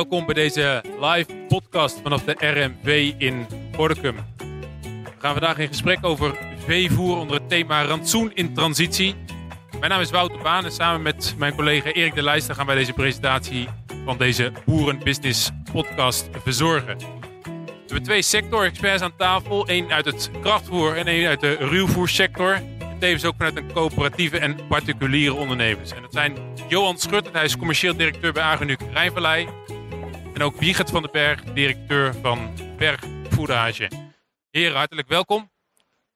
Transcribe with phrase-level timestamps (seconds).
[0.00, 4.16] Welkom bij deze live podcast vanaf de RMV in Gordicum.
[4.36, 9.14] We gaan vandaag in gesprek over veevoer onder het thema rantsoen in transitie.
[9.78, 12.74] Mijn naam is Wouter Baan en samen met mijn collega Erik de Leijster gaan wij
[12.74, 13.68] deze presentatie
[14.04, 16.98] van deze Boerenbusiness podcast verzorgen.
[16.98, 19.66] We hebben twee sector-experts aan tafel.
[19.66, 22.52] één uit het krachtvoer en één uit de ruwvoersector.
[22.78, 25.92] En tevens ook vanuit een coöperatieve en particuliere ondernemers.
[25.92, 26.36] En dat zijn
[26.68, 29.48] Johan Schutter, hij is commercieel directeur bij Agenuc Rijnvallei.
[30.34, 33.90] En ook Wiegert van den Berg, directeur van Berg Foodage.
[34.50, 35.50] Heren, hartelijk welkom.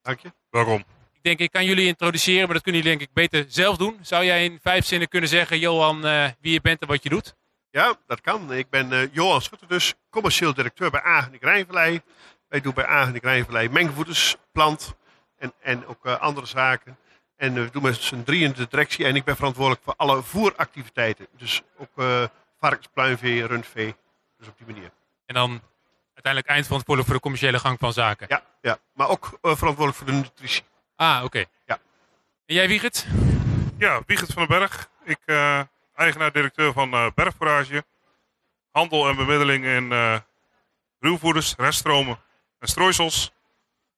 [0.03, 0.33] Dank je.
[0.51, 0.85] Welkom.
[1.13, 3.99] Ik denk, ik kan jullie introduceren, maar dat kunnen jullie denk ik beter zelf doen.
[4.01, 7.09] Zou jij in vijf zinnen kunnen zeggen, Johan, eh, wie je bent en wat je
[7.09, 7.35] doet?
[7.71, 8.53] Ja, dat kan.
[8.53, 12.01] Ik ben eh, Johan Schutter dus, commercieel directeur bij Agenik Rijnvallei.
[12.49, 14.95] Wij doen bij Agenik Rijnvallei mengvoeders, plant
[15.39, 16.97] en, en ook eh, andere zaken.
[17.37, 21.27] En we doen met z'n drieën de directie en ik ben verantwoordelijk voor alle voeractiviteiten.
[21.37, 22.29] Dus ook
[22.61, 23.95] varkens, pluimvee, rundvee.
[24.45, 24.91] Dus op die manier.
[25.27, 25.51] En dan
[26.15, 28.27] uiteindelijk eindverantwoordelijk voor de commerciële gang van zaken.
[28.29, 28.79] Ja, ja.
[28.93, 30.63] maar ook eh, verantwoordelijk voor de nutritie.
[30.97, 31.45] Ah, oké.
[31.67, 31.79] Ja.
[32.47, 33.07] En jij, Wiegert?
[33.79, 34.89] Ja, Wiegert van den Berg.
[35.05, 35.61] Ik eh
[35.95, 37.85] eigenaar-directeur van eh Bergforage.
[38.71, 40.19] Handel en bemiddeling in eh
[41.01, 42.19] ruwvoeders, reststromen
[42.59, 43.33] en strooisels.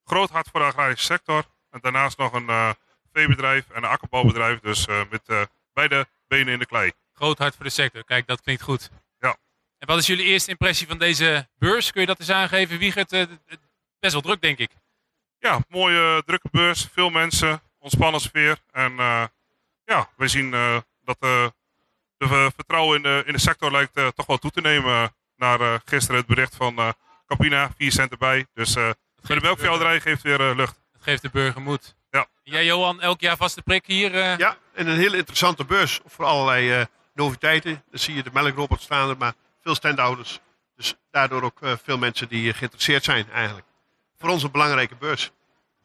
[0.05, 1.44] Groot hart voor de agrarische sector.
[1.70, 2.70] En daarnaast nog een eh,
[3.12, 4.60] veebedrijf en een akkerbouwbedrijf.
[4.60, 6.92] Dus eh, met eh, beide benen in de klei.
[7.14, 8.05] Groot hart voor de sector.
[8.05, 8.91] Kijk, dat klinkt goed.
[9.78, 11.91] En wat is jullie eerste impressie van deze beurs?
[11.92, 13.12] Kun je dat eens aangeven, Wiegert?
[13.12, 13.60] Eh, het-
[14.00, 14.70] best wel druk, denk ik.
[15.38, 16.88] Ja, mooie drukke beurs.
[16.92, 17.60] Veel mensen.
[17.78, 18.58] Ontspannen sfeer.
[18.70, 19.24] En eh,
[19.84, 21.47] ja, we zien eh, dat eh,
[22.16, 25.14] de ver- vertrouwen in de, in de sector lijkt eh, toch wel toe te nemen.
[25.36, 26.88] Naar eh, gisteren het bericht van eh
[27.27, 28.47] Campina, 4 cent erbij.
[28.54, 28.91] Dus eh
[29.27, 30.80] bij de melkveehouderij geeft weer eh, lucht.
[30.92, 31.97] Dat geeft de burger moed.
[32.10, 32.27] Ja.
[32.42, 34.14] Jij, Johan, elk jaar vaste prik hier?
[34.14, 34.38] eh?
[34.38, 37.84] Ja, en een hele interessante beurs voor allerlei eh, noviteiten.
[37.91, 39.34] Dan zie je de melkrobot staan er, maar
[39.67, 40.41] veel standhouders.
[40.77, 43.67] Dus daardoor ook eh, veel mensen die eh, geïnteresseerd zijn eigenlijk.
[44.19, 45.31] Voor ons een belangrijke beurs.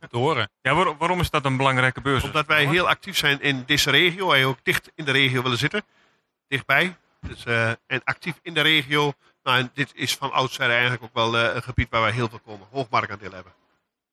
[0.10, 0.50] te horen.
[0.62, 2.24] Ja, waar- waarom is dat een belangrijke beurs?
[2.24, 4.28] Omdat wij heel actief zijn in deze regio.
[4.28, 5.84] Wij ook dicht in de regio willen zitten.
[6.48, 6.96] Dichtbij.
[7.22, 9.14] Dus, eh, en actief in de regio.
[9.44, 12.40] Nou, en dit is van oudsher eigenlijk ook wel een gebied waar wij heel veel
[12.46, 12.68] komen.
[12.72, 13.54] Hoog marktaandeel hebben.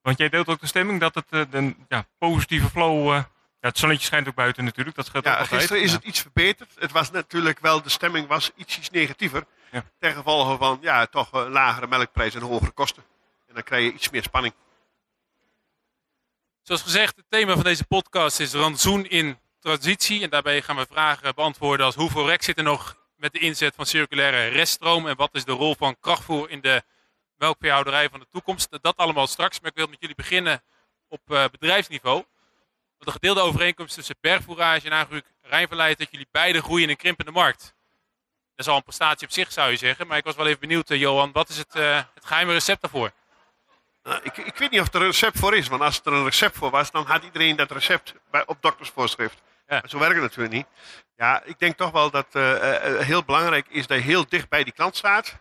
[0.03, 3.09] Want jij deelt ook de stemming dat het eh, een ja, positieve flow...
[3.13, 3.29] ja,
[3.61, 5.97] het zonnetje schijnt ook buiten natuurlijk, dat scheelt ook Ja, gisteren is Ja.
[5.97, 6.73] het iets verbeterd.
[6.79, 9.45] Het was natuurlijk wel, de stemming was ietsjes negatiever.
[9.71, 9.85] Ja.
[9.99, 13.05] Ten gevolge van ja, toch een lagere melkprijs en hogere kosten.
[13.47, 14.55] En dan krijg je iets meer spanning.
[16.63, 20.23] Zoals gezegd, het thema van deze podcast is rantsoen in transitie.
[20.23, 23.75] En daarbij gaan we vragen beantwoorden als hoeveel rek zit er nog met de inzet
[23.75, 25.09] van circulaire reststroom?
[25.09, 26.83] En wat is de rol van krachtvoer in de
[27.37, 28.79] melkveehouderij van de toekomst?
[28.81, 30.63] Dat allemaal straks, maar ik wil met jullie beginnen
[31.09, 32.17] op eh, bedrijfsniveau.
[32.17, 36.91] Want de gedeelde overeenkomst tussen bergvoerage en Agroek Rijnvallei is dat jullie beide groeien in
[36.91, 37.75] een krimpende markt.
[38.59, 40.61] Dat is al een prestatie op zich zou je zeggen, maar ik was wel even
[40.61, 43.11] benieuwd eh, Johan, wat is het, eh, het geheime recept daarvoor?
[44.03, 45.69] Nou, ik, ik weet niet of er een recept voor is.
[45.69, 49.43] Want als er een recept voor was, dan had iedereen dat recept bij, op doktersvoorschrift.
[49.69, 49.79] Ja.
[49.81, 50.67] Maar zo werkt het natuurlijk niet.
[51.17, 52.27] Ja, ik denk toch wel dat
[53.05, 55.37] heel belangrijk is dat je heel dicht bij die klant staat.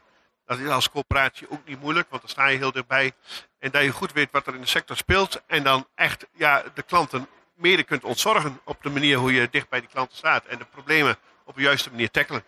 [0.45, 3.11] Dat is als coöperatie ook niet moeilijk, want dan sta je heel dichtbij.
[3.59, 5.41] En dat je goed weet wat er in de sector speelt.
[5.47, 9.69] En dan echt ja, de klanten mede kunt ontzorgen op de manier hoe je dicht
[9.69, 10.45] bij die klanten staat.
[10.45, 12.43] En de problemen op de juiste manier tackelen.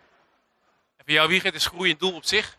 [1.10, 2.58] Voor jou Wiegert is groei een doel op zich?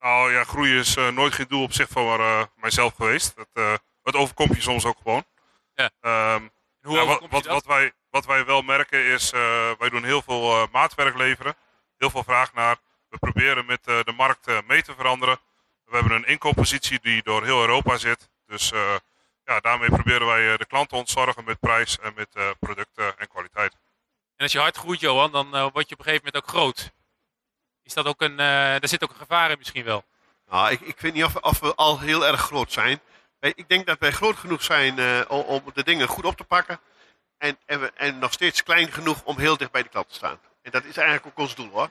[0.00, 3.34] Nou ja, groei is eh, nooit geen doel op zich voor eh, mijzelf geweest.
[3.36, 5.24] Dat, het overkomt je soms ook gewoon.
[5.74, 5.90] Ja.
[6.00, 6.50] Ehm, En
[6.88, 9.30] hoe Ja, wat, wat, wij, wat wij wel merken is,
[9.78, 11.54] wij doen heel veel maatwerk leveren.
[11.98, 12.76] Heel veel vraag naar.
[13.08, 15.38] We proberen met de markt mee te veranderen.
[15.84, 18.28] We hebben een inkooppositie die door heel Europa zit.
[18.46, 18.72] Dus
[19.44, 23.72] ja, daarmee proberen wij de klant te ontzorgen met prijs en met producten en kwaliteit.
[24.36, 26.92] En als je hard groeit, Johan, dan word je op een gegeven moment ook groot.
[27.82, 30.04] Is dat ook een, eh, daar zit ook een gevaar in misschien wel.
[30.48, 33.00] Nou, ik, ik weet niet of, of we al heel erg groot zijn.
[33.40, 36.44] Ik denk dat wij groot genoeg zijn eh, om, om de dingen goed op te
[36.44, 36.80] pakken.
[37.38, 40.14] En, en, we, en nog steeds klein genoeg om heel dicht bij de klant te
[40.14, 40.38] staan.
[40.62, 41.88] En dat is eigenlijk ook ons doel hoor.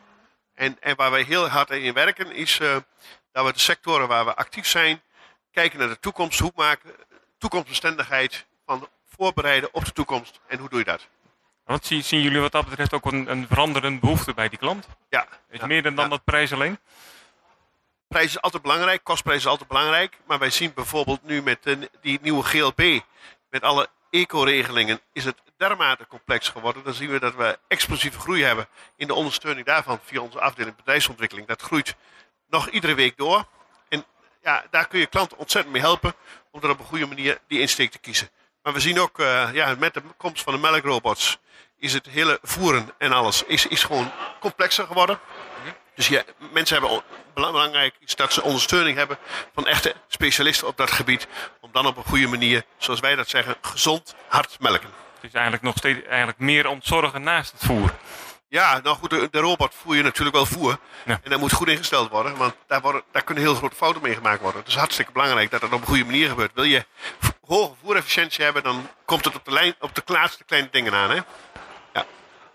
[0.53, 2.75] En, en waar wij heel hard in werken is eh,
[3.31, 5.01] dat we de sectoren waar we actief zijn,
[5.51, 6.95] kijken naar de toekomst, hoe maken,
[7.37, 10.39] toekomstbestendigheid van voorbereiden op de toekomst.
[10.47, 11.07] En hoe doe je dat?
[11.65, 14.87] Wat zien, zien jullie wat dat betreft ook een, een veranderende behoefte bij die klant?
[15.09, 16.09] Ja, meer dan, dan ja.
[16.09, 16.79] dat prijs alleen?
[18.07, 20.17] Prijs is altijd belangrijk, kostprijs is altijd belangrijk.
[20.25, 22.99] Maar wij zien bijvoorbeeld nu met de, die nieuwe GLB,
[23.49, 26.83] met alle eco-regelingen, is het dermate complex geworden.
[26.83, 30.75] Dan zien we dat we explosieve groei hebben in de ondersteuning daarvan via onze afdeling
[30.75, 31.47] bedrijfsontwikkeling.
[31.47, 31.95] Dat groeit
[32.49, 33.45] nog iedere week door.
[33.89, 34.05] En
[34.43, 36.13] ja, daar kun je klanten ontzettend mee helpen
[36.51, 38.29] om er op een goede manier die insteek te kiezen.
[38.63, 41.39] Maar we zien ook, eh, ja, met de komst van de melkrobots
[41.77, 45.19] is het hele voeren en alles is, is gewoon complexer geworden.
[45.95, 47.01] Dus je, mensen hebben
[47.33, 49.17] belangrijk is dat ze ondersteuning hebben
[49.53, 51.27] van echte specialisten op dat gebied.
[51.59, 54.89] Om dan op een goede manier, zoals wij dat zeggen, gezond hard melken.
[55.15, 57.93] Het is eigenlijk nog steeds eigenlijk meer ontzorgen naast het voer.
[58.51, 60.77] Ja, nou goed, de, de robot voer je natuurlijk wel voer.
[61.05, 61.19] Ja.
[61.23, 64.13] En dat moet goed ingesteld worden, want daar, worden, daar kunnen heel grote fouten mee
[64.15, 64.59] gemaakt worden.
[64.59, 66.53] Het is hartstikke belangrijk dat dat op een goede manier gebeurt.
[66.53, 66.85] Wil je
[67.45, 71.09] hoge voerefficiëntie hebben, dan komt het op de, lijn, op de laatste kleine dingen aan.
[71.09, 71.19] Hè?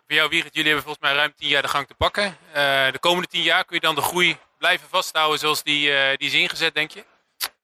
[0.07, 2.25] Voor jou, Wiegert, jullie hebben volgens mij ruim 10 jaar de gang te pakken.
[2.53, 6.17] Eh, de komende 10 jaar kun je dan de groei blijven vasthouden zoals die, eh,
[6.17, 7.05] die is ingezet, denk je?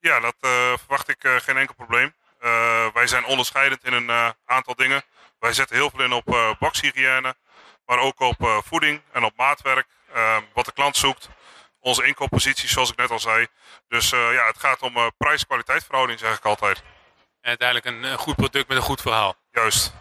[0.00, 2.14] Ja, dat eh, verwacht ik eh, geen enkel probleem.
[2.40, 5.02] Eh, wij zijn onderscheidend in een eh, aantal dingen.
[5.38, 7.34] Wij zetten heel veel in op eh boxhygiëne,
[7.92, 9.86] maar ook op eh, voeding en op maatwerk.
[10.12, 11.28] eh, wat de klant zoekt.
[11.80, 13.46] Onze inkoopposities, zoals ik net al zei.
[13.88, 16.82] Dus eh, ja, het gaat om eh, prijs-kwaliteit verhouding, zeg ik altijd.
[17.40, 19.36] En uiteindelijk een, goed product met een goed verhaal.
[19.50, 19.92] Juist,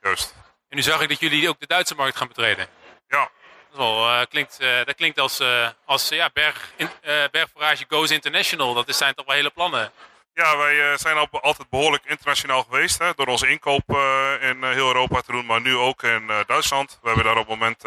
[0.00, 0.34] juist.
[0.68, 2.66] En nu zag ik dat jullie ook de Duitse markt gaan betreden.
[3.08, 3.30] Ja,
[3.70, 6.90] Dat, wel, klinkt, dat klinkt als, eh, als ja, berg, in,
[7.30, 8.74] Bergforage Goes International.
[8.74, 9.92] Dat zijn toch wel hele plannen.
[10.34, 12.98] Ja, wij eh, zijn al altijd behoorlijk internationaal geweest.
[12.98, 16.30] Hè, door onze inkoop eh, in eh, heel Europa te doen, maar nu ook in
[16.46, 16.98] Duitsland.
[17.02, 17.80] We hebben daar op het moment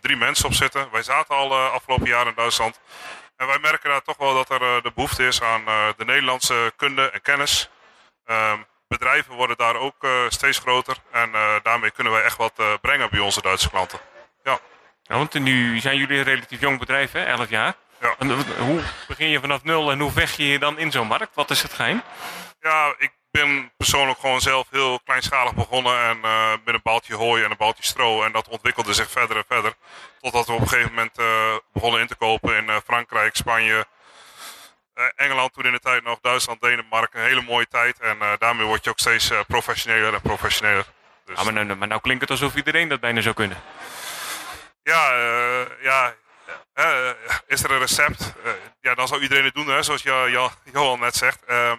[0.00, 0.90] drie mensen op zitten.
[0.92, 2.80] Wij zaten al afgelopen jaar in Duitsland.
[3.36, 5.64] En wij merken daar toch wel dat er de behoefte is aan
[5.96, 7.70] de Nederlandse kunde en kennis.
[8.24, 8.58] Ehm,
[8.88, 10.96] bedrijven worden daar ook steeds groter.
[11.12, 11.30] En
[11.62, 13.98] daarmee kunnen wij echt wat brengen bij onze Duitse klanten.
[14.44, 14.58] Ja,
[15.02, 17.24] Ja, want nu zijn jullie een relatief jong bedrijf, hè?
[17.24, 17.74] 11 jaar.
[18.00, 18.14] Ja.
[18.18, 21.34] En, hoe begin je vanaf nul en hoe vecht je je dan in zo'n markt?
[21.34, 22.02] Wat is het geheim?
[22.60, 25.98] Ja, ik ben persoonlijk gewoon zelf heel kleinschalig begonnen.
[25.98, 28.22] En eh, met een baaltje hooi en een baaltje stro.
[28.22, 29.72] En dat ontwikkelde zich verder en verder.
[30.20, 33.86] Totdat we op een gegeven moment eh, begonnen in te kopen in eh, Frankrijk, Spanje,
[35.16, 37.20] Engeland toen in de tijd nog, Duitsland, Denemarken.
[37.20, 38.00] Een hele mooie tijd.
[38.00, 40.84] En daarmee word je ook steeds professioneler en professioneler.
[41.24, 43.56] Dus, Ja, maar, nou, maar nou klinkt het alsof iedereen dat bijna zou kunnen.
[44.82, 45.12] ja,
[45.80, 46.14] ja
[46.72, 47.10] eh,
[47.46, 48.32] is er een recept?
[48.44, 51.44] Eh, ja, dan zou iedereen het doen, hè, zoals Jo- Jo- Johan net zegt.
[51.44, 51.76] Ehm,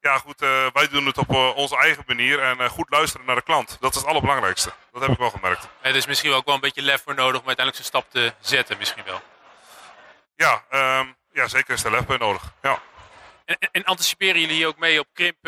[0.00, 3.42] ja, goed, eh, wij doen het op onze eigen manier en goed luisteren naar de
[3.42, 3.76] klant.
[3.80, 4.72] Dat is het allerbelangrijkste.
[4.92, 5.68] Dat heb ik wel gemerkt.
[5.80, 8.34] Er is misschien ook wel een beetje lef voor nodig om uiteindelijk zo'n stap te
[8.40, 9.22] zetten, misschien wel.
[10.36, 12.42] Ja, ehm, ja zeker is er lef bij nodig.
[12.62, 12.78] Ja.
[13.44, 15.46] En, en, en anticiperen jullie hier ook mee op krimp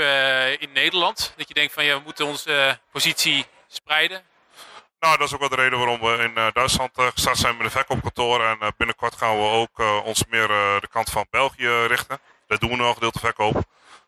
[0.60, 1.32] in Nederland?
[1.36, 4.24] Dat je denkt van ja, we moeten onze positie spreiden.
[5.04, 7.56] Nou, dat is ook wel de reden waarom we in eh, Duitsland eh, gestart zijn
[7.56, 8.44] met een verkoopkantoor.
[8.44, 12.18] En eh, binnenkort gaan we ook ons meer de kant van België richten.
[12.46, 13.64] Dat doen we nu al gedeelte verkoop.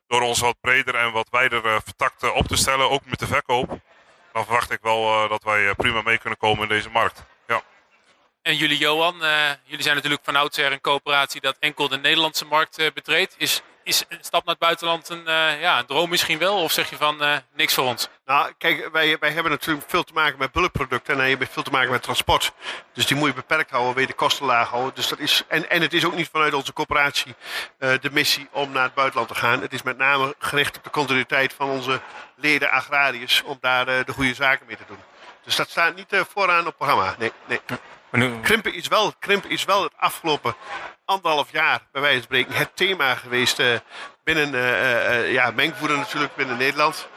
[0.08, 3.68] Door ons wat breder en wat wijder vertakt op te stellen, ook met de verkoop.
[4.32, 7.24] Dan verwacht ik wel dat wij prima mee kunnen komen in deze markt.
[7.46, 7.62] Ja.
[8.42, 9.16] En jullie, Johan,
[9.64, 13.34] jullie zijn natuurlijk van oudsher een coöperatie dat enkel de Nederlandse markt betreedt.
[13.38, 16.62] Is, is een stap naar het buitenland een, eh, ja, een droom misschien wel?
[16.62, 18.08] Of zeg je van eh, niks voor ons?
[18.26, 21.62] Nou, kijk, wij, wij hebben natuurlijk veel te maken met bulkproducten en je hebt veel
[21.62, 22.52] te maken met transport.
[22.92, 24.94] Dus die moet je beperkt houden, wil je de kosten laag houden.
[24.94, 27.34] Dus dat is, en, en het is ook niet vanuit onze coöperatie
[27.78, 29.60] eh, de missie om naar het buitenland te gaan.
[29.60, 32.00] Het is met name gericht op de continuïteit van onze
[32.36, 34.98] leden agrariërs om daar eh, de goede zaken mee te doen.
[35.44, 37.14] Dus dat staat niet eh, vooraan op het programma.
[37.18, 37.60] Nee, nee.
[38.16, 40.54] Nu, Krimpen is wel, krimpen is wel het afgelopen
[41.04, 43.78] anderhalf jaar, bij wijze van spreken, het thema geweest eh,
[44.24, 47.08] binnen eh, ja, mengvoeder natuurlijk binnen Nederland.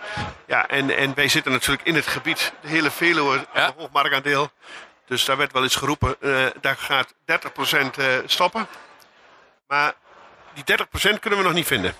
[0.48, 3.74] Ja, en, en wij zitten natuurlijk in het gebied, de hele Veluwe, Ja.
[3.92, 4.52] marktaandeel.
[5.06, 6.16] Dus daar werd wel eens geroepen,
[6.62, 8.68] daar gaat 30% eh, stoppen.
[9.68, 9.94] Maar
[10.54, 10.64] die
[11.16, 11.94] 30% kunnen we nog niet vinden.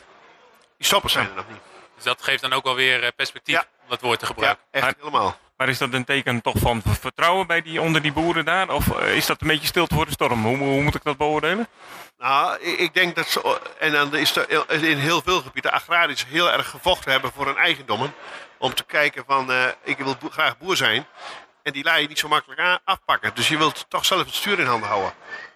[0.78, 1.62] Die stoppers zijn er nog niet.
[1.96, 3.66] Dus dat geeft dan ook wel weer eh, perspectief Ja.
[3.82, 4.64] om dat woord te Ja, gebruiken.
[4.72, 5.38] echt Maar- helemaal.
[5.60, 8.70] Maar is dat een teken toch van vertrouwen bij die, onder die boeren daar?
[8.70, 10.46] Of eh, is dat een beetje stilte voor de storm?
[10.46, 11.68] Hoe, hoe moet ik dat beoordelen?
[12.18, 16.52] Nou, ik denk dat ze, en dan is er in heel veel gebieden agrariërs heel
[16.52, 18.14] erg gevochten hebben voor hun eigendommen.
[18.58, 21.06] Om te kijken van, eh, ik wil graag boer zijn.
[21.64, 23.32] En die laat je niet zo makkelijk afpakken.
[23.34, 25.14] Dus je wilt toch zelf het stuur in handen houden.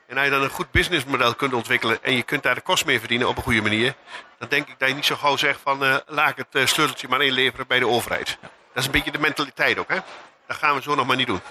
[0.08, 2.86] En als je dan een goed businessmodel kunt ontwikkelen en je kunt daar de kost
[2.86, 3.94] mee verdienen op een goede manier.
[4.40, 7.08] Dan denk ik dat je niet zo gauw zegt van, eh, laat ik het sleuteltje
[7.08, 8.38] maar inleveren bij de overheid.
[8.74, 9.98] Dat is een beetje de mentaliteit ook, hè.
[10.48, 11.42] Dat gaan we zo nog maar niet doen.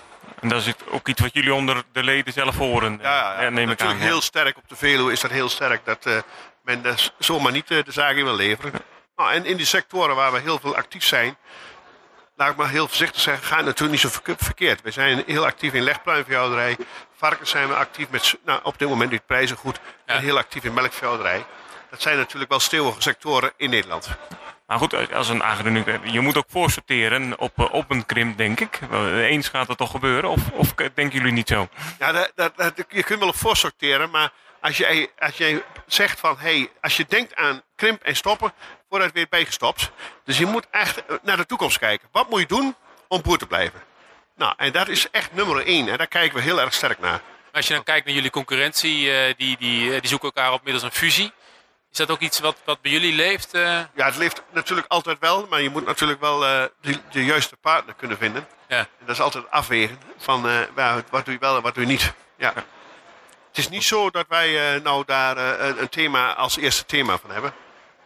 [0.40, 3.70] En dat is ook iets wat jullie onder de leden zelf horen, Ja, ja, neem
[3.70, 3.96] ik aan.
[3.96, 6.16] heel sterk op de Veluwe is dat heel sterk dat eh,
[6.62, 8.72] men eh, zomaar niet eh, de zaak in wil leveren.
[9.16, 11.36] Nou, en in die sectoren waar we heel veel actief zijn,
[12.36, 14.82] laat ik maar heel voorzichtig zeggen, gaat het natuurlijk niet zo verke- verkeerd.
[14.82, 16.76] We zijn heel actief in legpluimveehouderij.
[17.16, 19.80] Varkens zijn we actief met, nou, op dit moment met prijzen goed.
[20.06, 20.14] Ja.
[20.14, 21.44] En heel actief in melkveehouderij.
[21.90, 24.08] Dat zijn natuurlijk wel stevige sectoren in Nederland.
[24.72, 28.60] Maar goed, als- een agronomie, je moet ook voorsorteren op, eh, op een krimp, denk
[28.60, 28.78] ik.
[29.14, 31.68] Eens gaat het toch gebeuren, of, of denken jullie niet zo?
[31.98, 36.20] Ja, dat, dat, dat- je kunt wel op voorsorteren, maar als jij, als jij zegt
[36.20, 38.52] van, hé, hey, als je denkt aan krimp en stoppen,
[38.88, 39.90] wordt het weer bijgestopt.
[40.24, 42.08] Dus je moet echt eh, naar de toekomst kijken.
[42.12, 42.74] Wat moet je doen
[43.08, 43.80] om boer te blijven?
[44.36, 47.20] Nou, en dat is echt nummer één en daar kijken we heel erg sterk naar.
[47.52, 50.82] Als je dan kijkt naar jullie concurrentie, eh, die, die, die zoeken elkaar op middels
[50.84, 51.32] een fusie.
[51.92, 53.54] Is dat ook iets wat, wat bij jullie leeft?
[53.54, 53.62] eh?
[53.94, 57.56] Ja, het leeft natuurlijk altijd wel, maar je moet natuurlijk wel eh, de, de juiste
[57.56, 58.46] partner kunnen vinden.
[58.68, 58.78] Ja.
[58.78, 61.82] En dat is altijd afwegen van eh, ja, wat doe je wel en wat doe
[61.84, 62.12] je niet.
[62.38, 62.52] Ja.
[63.48, 66.84] Het is niet zo dat wij eh, nou daar eh, een- een thema als eerste
[66.86, 67.52] thema van hebben.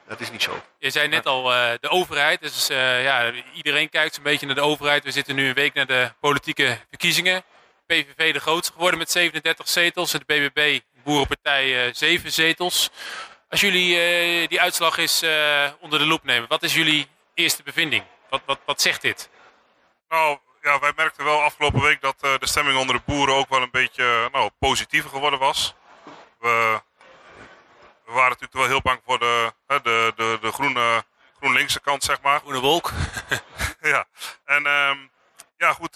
[0.09, 0.63] Dat is niet zo.
[0.79, 2.41] Je zei net al, eh, de overheid.
[2.41, 5.05] Dus eh, ja, iedereen kijkt zo'n beetje naar de overheid.
[5.05, 7.43] We zitten nu een week naar de politieke verkiezingen.
[7.87, 10.13] PVV de grootste geworden met 37 zetels.
[10.15, 12.91] En de BBB, Boerenpartij, eh 7 zetels.
[13.49, 17.63] Als jullie eh, die uitslag eens eh, onder de loep nemen, wat is jullie eerste
[17.63, 18.05] bevinding?
[18.31, 19.31] Wat, wat, wat zegt dit?
[20.09, 23.49] Nou, ja, wij merkten wel afgelopen week dat eh, de stemming onder de boeren ook
[23.49, 25.75] wel een beetje nou, positiever geworden was.
[26.41, 26.81] We,
[28.05, 31.05] we waren natuurlijk wel heel bang voor de, hè, de, de, de groene,
[31.39, 32.41] GroenLinkse kant, zeg maar.
[32.41, 32.93] Groene wolk.
[33.81, 34.05] ja,
[34.45, 34.99] en ehm,
[35.59, 35.95] ja, goed,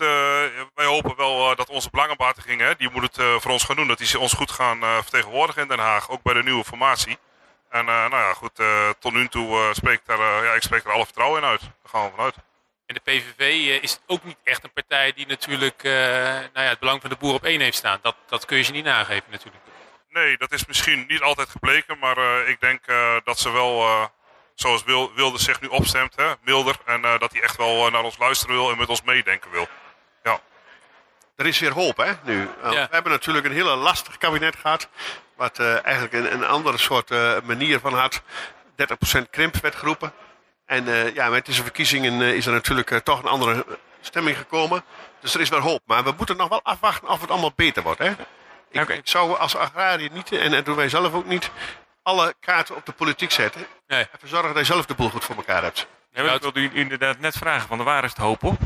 [0.75, 3.89] wij hopen wel dat onze belangenbehartiging, hè, die moet het voor ons gaan doen.
[3.89, 7.19] Dat die ze ons goed gaan vertegenwoordigen in Den Haag, ook bij de nieuwe formatie.
[7.71, 10.63] En eh, nou ja, goed, eh, tot nu toe eh, spreek ik daar, ja, ik
[10.63, 11.61] spreek er alle vertrouwen in uit.
[11.61, 12.35] Daar gaan we vanuit.
[12.87, 17.01] En de PVV is ook niet echt een partij die natuurlijk nou ja, het belang
[17.01, 17.99] van de boer op één heeft staan.
[18.03, 19.65] Dat, dat kun je ze niet nageven natuurlijk.
[20.09, 22.81] Nee, dat is misschien niet altijd gebleken, maar ik denk
[23.25, 24.11] dat ze wel,
[24.55, 26.77] zoals Wil, Wilde zich nu opstemt, hè, milder.
[26.85, 29.69] En dat hij echt wel naar ons luisteren wil en met ons meedenken wil.
[31.41, 32.41] Er is weer hoop, hè, nu.
[32.41, 32.89] Uh, Ja.
[32.89, 34.89] We hebben natuurlijk een hele lastig kabinet gehad.
[35.37, 38.23] Wat eh, eigenlijk een, een andere soort eh, manier van had.
[39.19, 40.13] 30% krimp werd geroepen.
[40.67, 43.67] En eh, ja, met deze verkiezingen is er natuurlijk toch een andere
[44.01, 44.85] stemming gekomen.
[45.21, 45.83] Dus er is wel hoop.
[45.87, 48.13] Maar we moeten nog wel afwachten of het allemaal beter wordt, hè.
[48.71, 51.51] Ik, ik zou als agrariër niet, en dat doen wij zelf ook niet,
[52.03, 53.67] alle kaarten op de politiek zetten.
[53.87, 54.07] Nee.
[54.17, 55.87] Even zorgen dat je zelf de boel goed voor elkaar hebt.
[56.13, 58.59] Ja, ik wilde u inderdaad net vragen, van waar is het hoop op?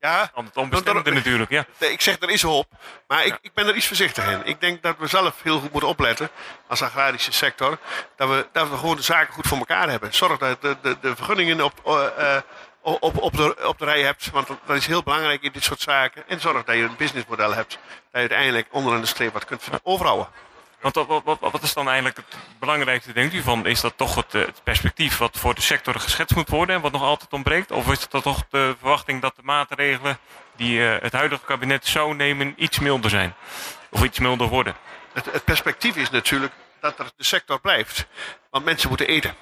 [0.00, 1.64] Ja, Want het onbestemde natuurlijk, ja.
[1.78, 2.66] Ik zeg er is hoop,
[3.06, 4.40] maar ik, ik ben er iets voorzichtig in.
[4.44, 6.30] Ik denk dat we zelf heel goed moeten opletten
[6.66, 7.78] als agrarische sector.
[8.16, 10.14] Dat we, dat we gewoon de zaken goed voor elkaar hebben.
[10.14, 12.42] Zorg dat de, de, de vergunningen op, eh, eh,
[12.80, 15.80] op, op, de, op de rij hebt, want dat is heel belangrijk in dit soort
[15.80, 16.24] zaken.
[16.28, 17.80] En zorg dat je een businessmodel hebt, dat
[18.12, 20.28] je uiteindelijk onderaan de streep wat kunt overhouden.
[20.80, 23.66] Want wat, wat, wat, is dan eigenlijk het belangrijkste, denkt u, van?
[23.66, 26.80] Is dat toch het, eh, het perspectief wat voor de sector geschetst moet worden en
[26.80, 27.70] wat nog altijd ontbreekt?
[27.70, 30.18] Of is het toch de verwachting dat de maatregelen
[30.56, 33.34] die eh, het huidige kabinet zou nemen iets milder zijn?
[33.90, 34.76] Of iets milder worden?
[35.12, 38.06] Het, perspectief is natuurlijk dat er de sector blijft,
[38.50, 39.36] want mensen moeten eten.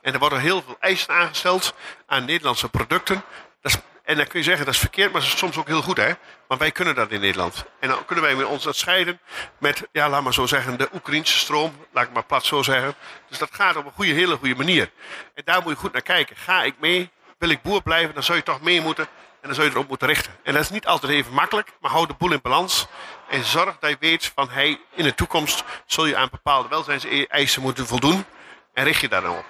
[0.00, 1.74] En er worden heel veel eisen aangesteld
[2.06, 3.22] aan Nederlandse producten.
[3.60, 5.82] Dat en dan kun je zeggen dat is verkeerd, maar dat is soms ook heel
[5.82, 6.12] goed, hè?
[6.46, 7.64] Want wij kunnen dat in Nederland.
[7.80, 9.20] En dan kunnen wij met ons dat scheiden
[9.58, 11.86] met, ja, laat maar zo zeggen, de Oekraïnse stroom.
[11.92, 12.94] Laat ik maar plat zo zeggen.
[13.28, 14.90] Dus dat gaat op een goede, hele goede manier.
[15.34, 16.36] En daar moet je goed naar kijken.
[16.36, 17.10] Ga ik mee?
[17.38, 18.14] Wil ik boer blijven?
[18.14, 19.04] Dan zou je toch mee moeten.
[19.40, 20.32] En dan zou je erop moeten richten.
[20.42, 22.86] En dat is niet altijd even makkelijk, maar hou de boel in balans.
[23.28, 27.62] En zorg dat je weet van, hey, in de toekomst zul je aan bepaalde welzijnseisen
[27.62, 28.24] moeten voldoen.
[28.72, 29.44] En richt je daar dan op.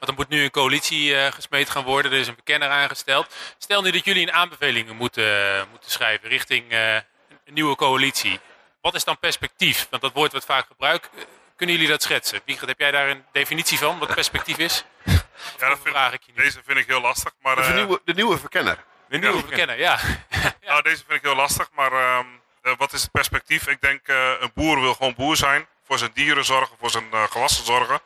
[0.00, 2.12] Want er moet nu een coalitie eh, gesmeed gaan worden.
[2.12, 3.34] Er is een verkenner aangesteld.
[3.58, 7.02] Stel nu dat jullie een aanbevelingen moeten, eh, moeten schrijven richting eh, een
[7.44, 8.40] nieuwe coalitie.
[8.80, 9.86] Wat is dan perspectief?
[9.90, 11.10] Want dat woord wordt vaak gebruikt.
[11.56, 12.40] Kunnen jullie dat schetsen?
[12.44, 14.84] Wiegert, heb jij daar een definitie van, wat perspectief is?
[15.58, 16.42] ja dat vind, vraag ik je nu.
[16.42, 17.32] deze vind ik heel lastig.
[17.42, 18.78] Maar, De, nieuwe, de nieuwe verkenner.
[19.08, 19.42] De nieuwe Ja.
[19.42, 19.98] verkenner, ja.
[20.66, 22.26] Nou, deze vind ik heel lastig, maar ehm,
[22.62, 23.66] eh, wat is het perspectief?
[23.66, 25.66] Ik denk, eh, een boer wil gewoon boer zijn.
[25.86, 28.00] Voor zijn dieren zorgen, voor zijn gewassen zorgen.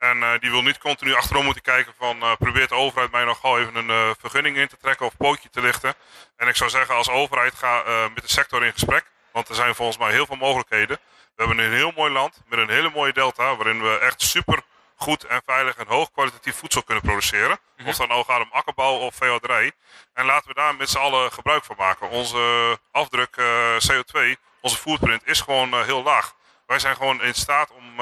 [0.00, 2.22] En eh, die wil niet continu achterom moeten kijken van...
[2.22, 5.16] eh, probeert de overheid mij nog gauw even een eh, vergunning in te trekken of
[5.16, 5.94] pootje te lichten.
[6.36, 7.82] En ik zou zeggen, als overheid ga
[8.14, 9.04] met de sector in gesprek.
[9.32, 10.98] Want er zijn volgens mij heel veel mogelijkheden.
[11.36, 13.56] We hebben een heel mooi land met een hele mooie delta...
[13.56, 14.62] waarin we echt super
[14.94, 17.58] goed en veilig en hoogkwalitatief voedsel kunnen produceren.
[17.78, 19.72] Of het dan nou gaat om akkerbouw of veehouderij.
[20.12, 22.08] En laten we daar met z'n allen gebruik van maken.
[22.08, 26.34] Onze afdruk eh, CO2, onze footprint, is gewoon heel laag.
[26.66, 27.94] Wij zijn gewoon in staat om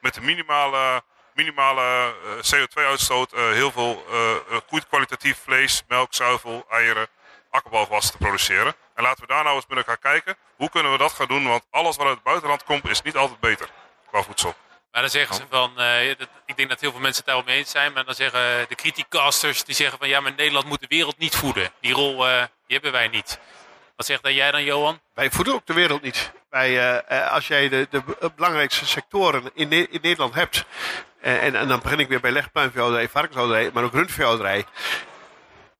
[0.00, 1.02] met de minimale,
[1.44, 7.08] minimale eh, CO2-uitstoot eh, heel veel eh, goed kwalitatief vlees, melk, zuivel, eieren,
[7.50, 8.74] akkerbouwgewassen te produceren.
[8.94, 10.36] En laten we daar nou eens met elkaar kijken.
[10.56, 11.48] Hoe kunnen we dat gaan doen?
[11.48, 13.68] Want alles wat uit het buitenland komt is niet altijd beter
[14.10, 14.54] qua voedsel.
[14.92, 17.46] Maar dan zeggen ze van, eh, dat, ik denk dat heel veel mensen het daarop
[17.46, 20.80] mee eens zijn, maar dan zeggen de criticasters, die zeggen van ja, maar Nederland moet
[20.80, 21.72] de wereld niet voeden.
[21.80, 23.38] Die rol eh, die hebben wij niet.
[23.96, 25.00] Wat zegt dan jij dan, Johan?
[25.14, 26.32] Wij voeden ook de wereld niet.
[26.50, 30.64] Wij, als jij de, de be- belangrijkste sectoren in, Ne- in Nederland hebt.
[31.20, 34.64] En, en dan begin ik weer bij legpluimveehouderij, varkenshouderij, maar ook rundveehouderij.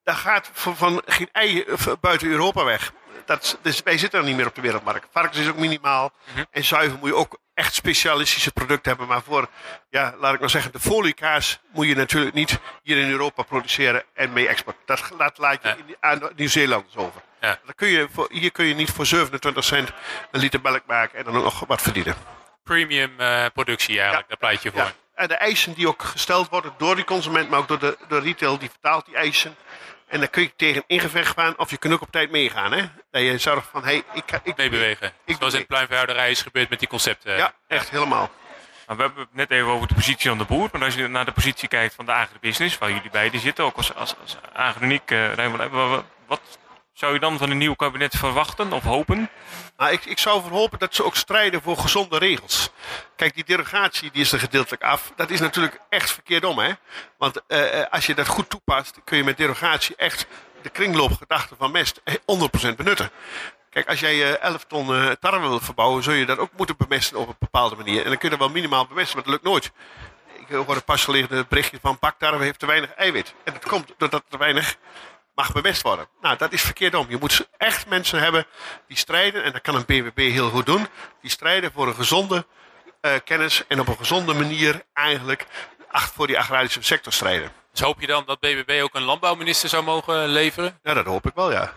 [0.05, 1.65] Daar gaat van, van geen ei
[2.01, 2.93] buiten Europa weg.
[3.25, 5.07] Dat, dus wij zitten dan niet meer op de wereldmarkt.
[5.11, 6.13] Varkens is ook minimaal.
[6.51, 9.09] En zuivel moet je ook echt specialistische producten hebben.
[9.09, 9.49] Maar voor,
[9.91, 14.05] ja, laat ik maar zeggen, de foliekaas moet je natuurlijk niet hier in Europa produceren
[14.15, 14.87] en mee exporteren.
[14.87, 15.77] Dat laat, laat je Ja.
[15.77, 17.21] in, aan Nieuw-Zeelanders over.
[17.41, 17.59] Ja.
[17.65, 19.91] Dan kun je voor, hier kun je niet voor 27 cent
[20.31, 22.15] een liter melk maken en dan ook nog wat verdienen.
[22.65, 24.93] Premium eh, productie eigenlijk, daar pleit je voor.
[25.21, 28.19] En de eisen die ook gesteld worden door die consument, maar ook door de, de
[28.21, 29.57] retail, die vertaalt die eisen.
[30.07, 32.73] En daar kun je tegen ingevecht gaan of je kunt ook op tijd meegaan.
[32.73, 32.83] Hè?
[33.11, 35.13] Dat je zorgt van, hé, hey, ik, ik Meebewegen.
[35.25, 37.37] Ik Zoals in pluimveehouderij is gebeurd met die concepten.
[37.37, 38.31] Ja, echt helemaal.
[38.87, 40.69] Maar we hebben het net even over de positie van de boer.
[40.73, 43.77] Maar als je naar de positie kijkt van de agribusiness, waar jullie beiden zitten, ook
[43.77, 46.41] als, als, als agroniek, eh wat, wat- wat
[47.01, 49.31] zou je dan van een nieuw kabinet verwachten of hopen?
[49.77, 52.71] Maar ik, ik zou ervoor hopen dat ze ook strijden voor gezonde regels.
[53.17, 55.13] Kijk, die derogatie die is er gedeeltelijk af.
[55.17, 56.73] Dat is natuurlijk echt verkeerd om, hè?
[57.19, 60.27] Want eh, eh, als je dat goed toepast, kun je met derogatie echt
[60.63, 62.15] de kringloopgedachte van mest eh,
[62.73, 63.11] 100% benutten.
[63.71, 66.77] Kijk, als jij eh 11 ton eh, tarwe wilt verbouwen, zul je dat ook moeten
[66.77, 68.03] bemesten op een bepaalde manier.
[68.03, 69.73] En dan kun je dat wel minimaal bemesten, maar dat lukt nooit.
[70.47, 73.35] Ik hoorde pas geleden het berichtje van baktarwe heeft te weinig eiwit.
[73.45, 74.77] En dat komt doordat er te weinig
[75.35, 76.09] mag bemest worden.
[76.21, 77.07] Nou, dat is verkeerd om.
[77.09, 78.47] Je moet echt mensen hebben
[78.87, 80.87] die strijden, en dat kan een BBB heel goed doen,
[81.21, 82.47] die strijden voor een gezonde
[83.01, 85.47] eh, kennis en op een gezonde manier eigenlijk
[85.93, 87.53] voor die agrarische sector strijden.
[87.71, 90.79] Dus hoop je dan dat BBB ook een landbouwminister zou mogen leveren?
[90.83, 91.73] Ja, dat hoop ik wel, ja.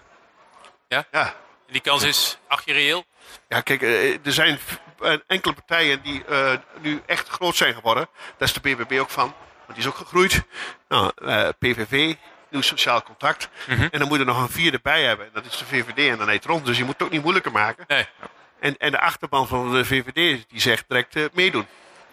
[0.87, 1.05] Ja?
[1.11, 1.25] Ja,
[1.67, 3.03] En die kans is, acht je reëel?
[3.47, 4.59] ja kijk, eh, er zijn
[5.03, 8.07] eh, enkele partijen die eh, nu echt groot zijn geworden.
[8.37, 9.33] Daar is de BBB ook van,
[9.65, 10.43] want die is ook gegroeid.
[10.87, 12.15] Nou, eh, PVV,
[12.53, 13.49] Nieuw Sociaal Contact.
[13.67, 13.87] Mhm.
[13.91, 15.25] En dan moet je er nog een vierde bij hebben.
[15.25, 16.65] En dat is de VVD en dan heet het rond.
[16.65, 17.85] Dus je moet het ook niet moeilijker maken.
[17.87, 18.05] Nee.
[18.59, 21.67] En, en de achterban van de VVD die zegt direct eh, meedoen.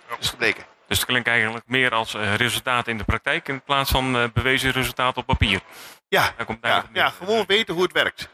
[0.08, 0.64] Dat is gebleken.
[0.88, 4.24] Dus het klinkt eigenlijk meer als eh, resultaat in de praktijk in plaats van eh,
[4.34, 5.60] bewezen resultaat op papier.
[6.08, 8.28] Ja, Daar komt ja, gewoon weten hoe het werkt.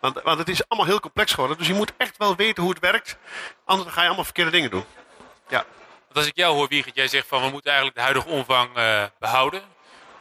[0.00, 1.58] Want, want het is allemaal heel complex geworden.
[1.58, 3.16] Dus je moet echt wel weten hoe het werkt.
[3.64, 4.84] Anders ga je allemaal verkeerde dingen doen.
[5.48, 5.64] Ja,
[6.04, 8.76] Want als ik jou hoor, Wiegert, jij zegt van we moeten eigenlijk de huidige omvang
[8.76, 9.62] eh, behouden.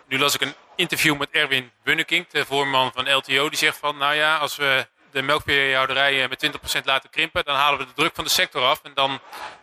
[0.08, 3.50] Nu las ik een interview met Erwin Bunneking, de voorman van LTO.
[3.50, 7.80] Die zegt van, nou ja, als we de melkveehouderijen met 20% laten krimpen, dan halen
[7.80, 8.82] we de druk van de sector af.
[8.84, 9.20] En dan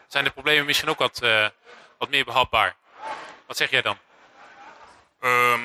[0.08, 1.46] zijn de problemen misschien ook wat, eh,
[1.98, 2.76] wat meer behapbaar.
[3.46, 3.98] Wat zeg jij dan?
[5.20, 5.60] Ehm,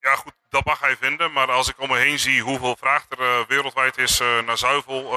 [0.00, 1.32] ja, goed, dat mag hij vinden.
[1.32, 4.58] Maar als ik om me heen zie hoeveel vraag er eh, wereldwijd is eh, naar
[4.58, 5.16] zuivel.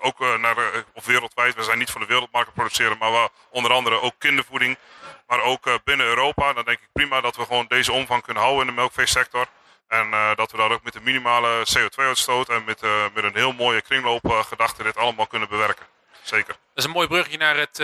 [0.00, 3.28] Ook eh, naar, eh, of wereldwijd, we zijn niet voor de wereldmarkt produceren, maar wel
[3.50, 4.78] onder andere ook kindervoeding.
[5.26, 6.52] Maar ook eh, binnen Europa.
[6.52, 9.46] Dan denk ik prima dat we gewoon deze omvang kunnen houden in de melkveesector.
[9.88, 12.80] En dat we daar ook met de minimale CO2-uitstoot en met,
[13.14, 15.86] met een heel mooie kringloopgedachte dit allemaal kunnen bewerken.
[16.22, 16.46] Zeker.
[16.46, 17.76] Dat is een mooi bruggetje naar het,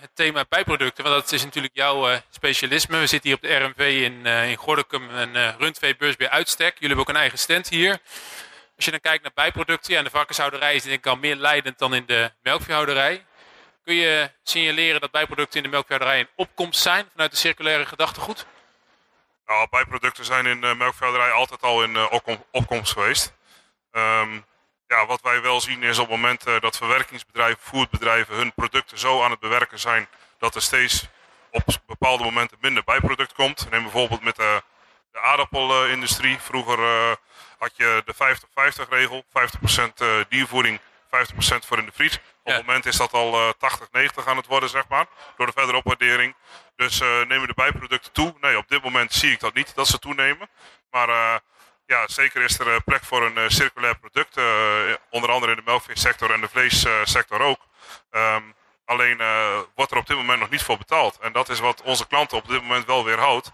[0.00, 1.04] het thema bijproducten.
[1.04, 2.98] Want dat is natuurlijk jouw specialisme.
[2.98, 6.72] We zitten hier op de RMV in, in Gordicum, een rundveebeurs bij uitstek.
[6.72, 7.98] Jullie hebben ook een eigen stand hier.
[8.78, 11.78] Als je dan kijkt naar bijproducten, en de varkenshouderij is denk ik al meer leidend
[11.78, 13.26] dan in de melkveehouderij.
[13.84, 18.46] Kun je signaleren dat bijproducten in de melkveehouderij een opkomst zijn vanuit de circulaire gedachtegoed?
[19.46, 23.32] Nou, bijproducten zijn in de melkveehouderij altijd al in eh, opkom- opkomst geweest.
[23.90, 24.40] Ehm,
[24.86, 28.98] ja, wat wij wel zien is op het moment eh, dat verwerkingsbedrijven, voedbedrijven hun producten
[28.98, 31.06] zo aan het bewerken zijn dat er steeds
[31.50, 33.70] op bepaalde momenten minder bijproduct komt.
[33.70, 34.62] Neem bijvoorbeeld met de,
[35.12, 36.38] de aardappelindustrie.
[36.38, 37.12] Vroeger eh,
[37.58, 38.14] had je de
[38.86, 40.80] 50-50 regel, 50% eh, diervoeding, 50%
[41.66, 42.20] voor in de friet.
[42.42, 43.48] Op het moment is dat al eh
[44.22, 46.34] 80-90 aan het worden, zeg maar, door de verdere opwaardering.
[46.76, 48.34] Dus eh, nemen de bijproducten toe?
[48.40, 50.48] Nee, op dit moment zie ik dat niet, dat ze toenemen.
[50.90, 51.34] Maar eh,
[51.86, 54.36] ja, zeker is er eh, plek voor een eh, circulair product.
[54.36, 54.44] eh,
[55.10, 57.60] onder andere in de melkveesector en de vleessector ook.
[58.10, 58.42] Ehm,
[58.84, 61.18] alleen eh, wordt er op dit moment nog niet voor betaald.
[61.18, 63.50] En dat is wat onze klanten op dit moment wel weerhoudt.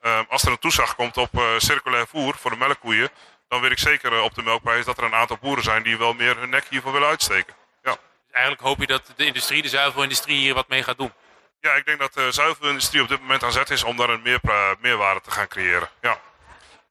[0.00, 3.10] Ehm, als er een toeslag komt op eh, circulair voer voor de melkkoeien,
[3.48, 5.98] dan weet ik zeker eh, op de melkprijs dat er een aantal boeren zijn die
[5.98, 7.54] wel meer hun nek hiervoor willen uitsteken.
[7.82, 7.90] Ja.
[7.90, 11.12] Dus eigenlijk hoop je dat de industrie, de zuivelindustrie, hier wat mee gaat doen.
[11.60, 14.22] Ja, ik denk dat de zuivelindustrie op dit moment aan zet is om daar een
[14.22, 15.88] meerpra- meerwaarde te gaan creëren.
[16.00, 16.20] Ja.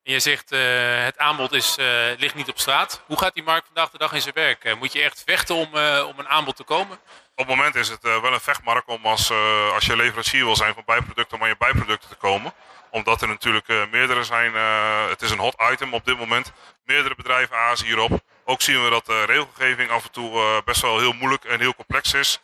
[0.03, 0.59] En je zegt eh,
[1.03, 1.85] het aanbod is, eh,
[2.17, 3.01] ligt niet op straat.
[3.05, 4.75] Hoe gaat die markt vandaag de dag in zijn werk?
[4.79, 5.67] Moet je echt vechten om,
[6.03, 6.99] om een aanbod te komen?
[7.35, 9.31] Op het moment is het wel een vechtmarkt om als,
[9.73, 12.53] als je leverancier wil zijn van bijproducten om aan je bijproducten te komen.
[12.91, 14.55] Omdat er natuurlijk eh, meerdere zijn.
[14.55, 16.51] eh, het is een hot item op dit moment.
[16.85, 18.19] Meerdere bedrijven azen hierop.
[18.45, 21.59] Ook zien we dat de regelgeving af en toe eh, best wel heel moeilijk en
[21.59, 22.41] heel complex is.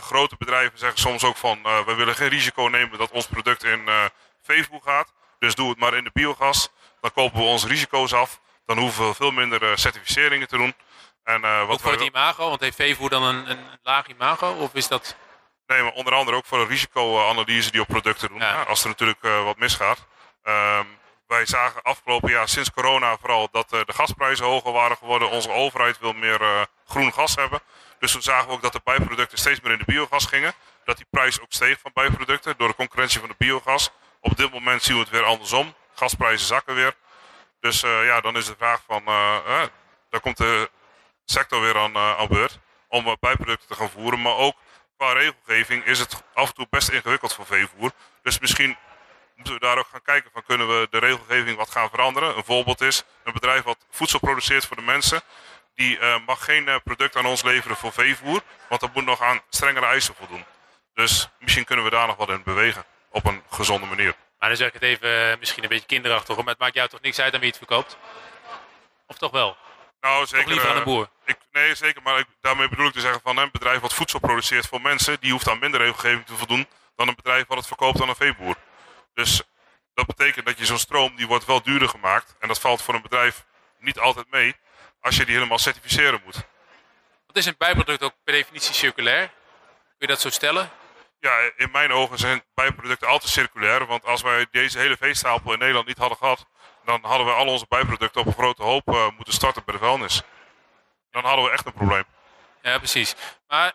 [0.00, 3.88] Grote bedrijven zeggen soms ook van we willen geen risico nemen dat ons product in
[3.88, 4.04] eh
[4.42, 5.12] veevoer gaat.
[5.38, 6.68] Dus doe het maar in de biogas.
[7.00, 8.40] Dan kopen we onze risico's af.
[8.66, 10.74] Dan hoeven we veel minder certificeringen te doen.
[11.24, 12.48] En, eh, Ook wat voor het imago?
[12.48, 14.52] Want heeft veevoer dan een, een laag imago?
[14.52, 15.16] Of is dat...
[15.72, 18.38] Nee, maar onder andere ook voor een risicoanalyse die op producten doen.
[18.38, 18.62] Ja.
[18.62, 20.06] Als er natuurlijk eh, wat misgaat.
[20.42, 20.86] Ehm,
[21.26, 25.30] wij zagen afgelopen jaar sinds corona vooral dat eh, de gasprijzen hoger waren geworden.
[25.30, 27.60] Onze overheid wil meer eh, groen gas hebben.
[27.98, 30.52] Dus toen zagen we ook dat de bijproducten steeds meer in de biogas gingen.
[30.84, 33.90] Dat die prijs ook steeg van bijproducten door de concurrentie van de biogas.
[34.20, 35.74] Op dit moment zien we het weer andersom.
[35.94, 36.94] Gasprijzen zakken weer.
[37.60, 39.04] Dus ja, dan is de vraag van,
[40.10, 40.70] daar komt de
[41.24, 42.58] sector weer aan, aan beurt
[42.88, 44.22] om bijproducten te gaan voeren.
[44.22, 44.56] Maar ook
[45.02, 47.90] qua regelgeving is het af en toe best ingewikkeld voor veevoer.
[48.22, 48.76] Dus misschien
[49.34, 52.36] moeten we daar ook gaan kijken van kunnen we de regelgeving wat gaan veranderen.
[52.36, 55.20] Een voorbeeld is een bedrijf wat voedsel produceert voor de mensen.
[55.74, 59.86] Die mag geen product aan ons leveren voor veevoer, want dat moet nog aan strengere
[59.86, 60.44] eisen voldoen.
[60.94, 64.14] Dus misschien kunnen we daar nog wat in bewegen op een gezonde manier.
[64.38, 66.88] Maar dan zeg ik het even eh, misschien een beetje kinderachtig, maar het maakt jou
[66.88, 67.96] toch niks uit aan wie het verkoopt?
[69.06, 69.56] Of toch wel?
[70.00, 70.44] Nou, zeker.
[70.44, 71.08] Toch liever aan de boer?
[71.24, 72.02] Ik, nee, zeker.
[72.02, 75.20] Maar ik, daarmee bedoel ik te zeggen van een bedrijf wat voedsel produceert voor mensen,
[75.20, 78.14] die hoeft aan minder regelgeving te voldoen dan een bedrijf wat het verkoopt aan een
[78.14, 78.56] veeboer.
[79.14, 79.42] Dus
[79.94, 82.34] dat betekent dat je zo'n stroom, die wordt wel duurder gemaakt.
[82.38, 83.44] En dat valt voor een bedrijf
[83.78, 84.56] niet altijd mee
[85.00, 86.36] als je die helemaal certificeren moet.
[87.26, 89.26] Wat is een bijproduct ook per definitie circulair?
[89.26, 90.70] Kun je dat zo stellen?
[91.20, 93.86] Ja, in mijn ogen zijn bijproducten altijd circulair.
[93.86, 96.46] Want als wij deze hele veestapel in Nederland niet hadden gehad,
[96.84, 99.80] dan hadden we al onze bijproducten op een grote hoop uh, moeten starten bij de
[99.80, 100.22] vuilnis.
[101.12, 102.04] Dan hadden we echt een probleem.
[102.62, 103.14] Ja, precies.
[103.48, 103.72] Maar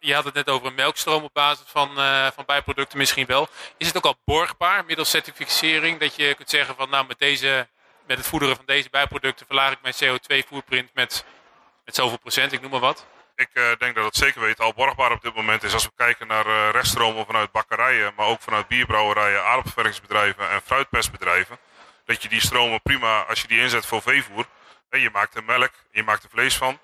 [0.00, 3.48] je had het net over een melkstroom op basis van, uh, van bijproducten misschien wel.
[3.76, 7.68] Is het ook al borgbaar middels certificering dat je kunt zeggen van nou met, deze,
[8.06, 11.24] met het voederen van deze bijproducten verlaag ik mijn CO2-footprint met,
[11.84, 13.06] met zoveel procent, ik noem maar wat?
[13.36, 15.72] Ik uh, denk dat het zeker weten al borgbaar op dit moment is.
[15.72, 21.58] Als we kijken naar uh, reststromen vanuit bakkerijen, maar ook vanuit bierbrouwerijen, aardappelverwerkingsbedrijven en fruitpestbedrijven.
[22.04, 24.46] Dat je die stromen prima, als je die inzet voor veevoer,
[24.90, 26.78] je maakt er melk, je maakt er vlees van.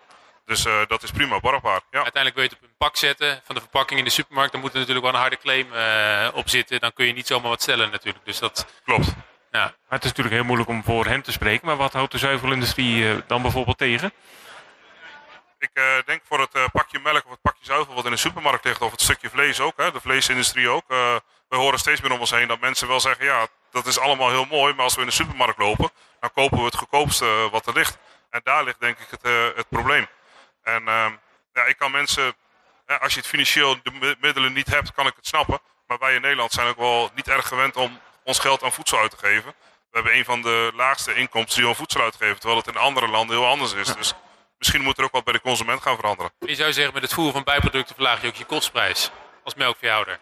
[0.46, 1.80] Dus uh, dat is prima borgbaar.
[1.90, 2.02] Ja.
[2.02, 4.52] Uiteindelijk wil je het op een pak zetten van de verpakking in de supermarkt.
[4.52, 5.66] Dan moet er natuurlijk wel een harde claim
[6.34, 6.80] op zitten.
[6.80, 8.24] Dan kun je niet zomaar wat stellen natuurlijk.
[8.24, 8.66] Dus dat...
[8.84, 9.06] Klopt.
[9.50, 9.60] Ja.
[9.60, 11.66] Maar het is natuurlijk heel moeilijk om voor hen te spreken.
[11.66, 14.12] Maar wat houdt de zuivelindustrie dan bijvoorbeeld tegen?
[15.58, 18.16] Ik uh, denk voor het uh, pakje melk of het pakje zuivel wat in de
[18.16, 20.84] supermarkt ligt, of het stukje vlees ook, hè, de vleesindustrie ook.
[20.88, 21.16] Uh,
[21.48, 24.30] we horen steeds meer om ons heen dat mensen wel zeggen, ja, dat is allemaal
[24.30, 27.66] heel mooi, maar als we in de supermarkt lopen, dan kopen we het goedkoopste wat
[27.66, 27.98] er ligt.
[28.30, 29.22] En daar ligt denk ik het,
[29.56, 30.06] het probleem.
[30.62, 31.12] En ehm,
[31.52, 32.34] ja, ik kan mensen,
[33.00, 35.60] als je het financieel de middelen niet hebt, kan ik het snappen.
[35.86, 38.98] Maar wij in Nederland zijn ook wel niet erg gewend om ons geld aan voedsel
[38.98, 39.54] uit te geven.
[39.90, 43.08] We hebben een van de laagste inkomsten die aan voedsel uitgeven, terwijl het in andere
[43.08, 43.94] landen heel anders is.
[43.94, 44.14] Dus
[44.58, 46.32] misschien moet er ook wat bij de consument gaan veranderen.
[46.38, 49.10] Je zou zeggen, met het voeren van bijproducten verlaag je ook je kostprijs
[49.44, 50.18] als melkveehouder.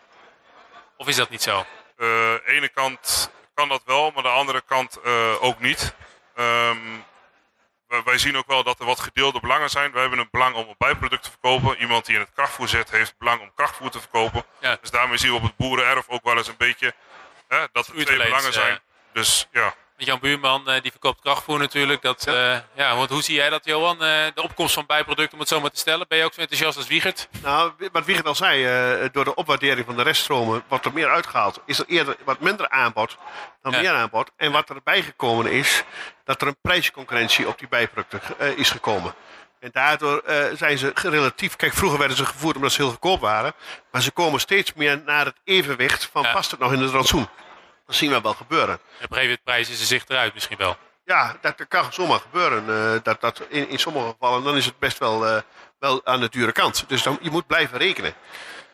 [0.96, 1.58] Of is dat niet zo?
[1.58, 1.64] Uh,
[1.96, 5.94] de ene kant kan dat wel, maar de andere kant uh, ook niet.
[6.36, 7.04] Um,
[8.04, 9.92] wij zien ook wel dat er wat gedeelde belangen zijn.
[9.92, 11.80] Wij hebben een belang om een bijproduct te verkopen.
[11.80, 14.44] Iemand die in het krachtvoer zit, heeft belang om krachtvoer te verkopen.
[14.60, 14.78] Ja.
[14.80, 16.94] Dus daarmee zien we op het boerenerf ook wel eens een beetje
[17.48, 18.80] hè, dat er twee belangen zijn.
[19.12, 19.74] Dus ja.
[20.04, 22.02] Jan Buurman die verkoopt krachtvoer natuurlijk.
[22.02, 22.54] Dat, ja.
[22.54, 23.94] Uh, ja, want hoe zie jij dat, Johan?
[23.94, 24.00] Uh,
[24.34, 26.08] de opkomst van bijproducten, om het zo maar te stellen.
[26.08, 27.28] Ben je ook zo enthousiast als Wiegert?
[27.42, 31.10] Nou, wat Wiegert al zei, uh, door de opwaardering van de reststromen wordt er meer
[31.10, 31.60] uitgehaald.
[31.66, 33.16] Is er eerder wat minder aanbod
[33.62, 33.80] dan ja.
[33.80, 34.30] meer aanbod.
[34.36, 35.84] En wat erbij gekomen is,
[36.24, 39.14] dat er een prijsconcurrentie op die bijproducten is gekomen.
[39.60, 40.22] En daardoor
[40.54, 41.56] zijn ze relatief.
[41.56, 43.52] Kijk, vroeger werden ze gevoerd omdat ze heel goedkoop waren.
[43.90, 47.28] Maar ze komen steeds meer naar het evenwicht van past het nog in het rantsoen.
[47.92, 48.68] Dat zien we wel gebeuren.
[48.68, 50.76] En op een gegeven moment prijzen ze zich eruit misschien wel.
[51.04, 52.64] Ja, dat, kan zomaar gebeuren.
[52.68, 55.40] Uh, dat, dat in, in sommige gevallen dan is het best wel, uh,
[55.78, 56.84] wel aan de dure kant.
[56.88, 58.14] Dus dan, je moet blijven rekenen.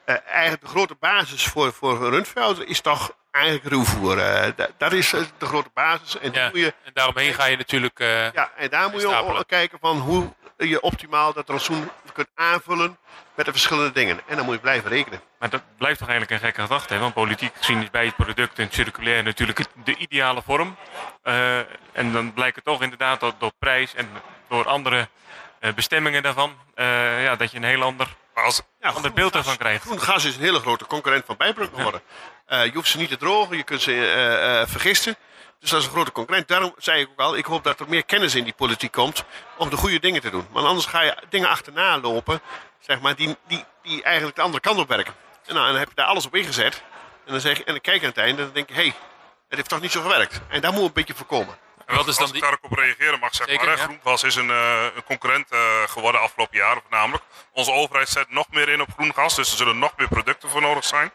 [0.06, 2.24] Uh, eigenlijk de grote basis voor, voor
[2.66, 4.16] is toch eigenlijk ruwvoer.
[4.56, 6.18] Dat, dat, is de grote basis.
[6.18, 9.78] En, ja, je, en daaromheen ga je natuurlijk Ja, en daar moet je ook kijken
[9.80, 12.98] van hoe je optimaal dat rantsoen kunt aanvullen
[13.38, 14.20] met de verschillende dingen.
[14.26, 15.20] En dan moet je blijven rekenen.
[15.38, 16.94] Maar dat blijft toch eigenlijk een gekke gedachte.
[16.94, 17.00] Hè?
[17.00, 20.76] Want politiek gezien is bij het product en circulair natuurlijk de ideale vorm.
[21.24, 21.58] Uh,
[21.92, 24.08] en dan blijkt het toch inderdaad dat door prijs en
[24.48, 25.08] door andere
[25.60, 26.56] uh, bestemmingen daarvan...
[26.76, 29.82] Uh, ja, dat je een heel ander, als, ja, ander beeld ervan krijgt.
[29.82, 32.00] Groen gas is een hele grote concurrent van bijproduct geworden.
[32.48, 32.62] Ja.
[32.62, 35.16] je hoeft ze niet te drogen, je kunt ze vergisten.
[35.60, 36.48] Dus dat is een grote concurrent.
[36.48, 39.24] Daarom zei ik ook al, ik hoop dat er meer kennis in die politiek komt
[39.56, 40.46] om de goede dingen te doen.
[40.50, 42.40] Want anders ga je dingen achterna lopen,
[42.88, 45.14] zeg maar, die, die, die eigenlijk de andere kant op werken.
[45.46, 46.82] En, nou, en dan heb je daar alles op ingezet.
[47.24, 48.74] En dan, zeg je, en dan kijk je aan het einde en dan denk je,
[48.74, 48.94] hé, hey,
[49.48, 50.40] het heeft toch niet zo gewerkt.
[50.48, 51.58] En daar moet een beetje voorkomen.
[51.86, 53.76] En wat is dan Als ik daarop reageren mag, zeg Zeker, maar.
[53.76, 53.82] Ja.
[53.82, 57.24] Groengas is een, uh, een concurrent uh, geworden afgelopen jaren voornamelijk.
[57.52, 60.60] Onze overheid zet nog meer in op groengas, dus er zullen nog meer producten voor
[60.60, 61.10] nodig zijn.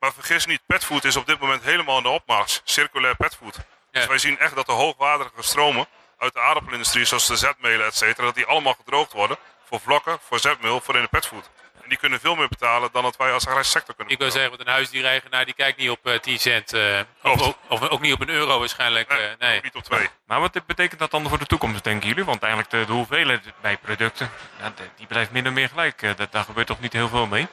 [0.00, 2.60] Maar vergis niet, petfood is op dit moment helemaal in de opmars.
[2.64, 3.54] Circulair petfood.
[3.56, 3.62] Ja.
[3.90, 5.86] Dus wij zien echt dat de hoogwaardige stromen
[6.18, 9.38] uit de aardappelindustrie, zoals de zetmelen, et cetera, dat die allemaal gedroogd worden
[9.68, 11.50] voor vlokken, voor zetmeel, voor in de petfood.
[11.82, 14.30] En die kunnen veel meer betalen dan dat wij als agrarische sector kunnen Ik wil
[14.30, 16.72] zeggen, want een huisdiereigenaar die kijkt niet op eh 10 cent.
[16.72, 19.08] eh, of, ook- of ook niet op een euro waarschijnlijk.
[19.08, 19.60] Nee, eh, nee.
[19.62, 20.08] niet op twee.
[20.26, 22.24] Maar wat betekent dat dan voor de toekomst, denken jullie?
[22.24, 26.16] Want eigenlijk de, de hoeveelheid bij producten, ja, die blijft min of meer gelijk.
[26.16, 27.46] Dat, daar gebeurt toch niet heel veel mee?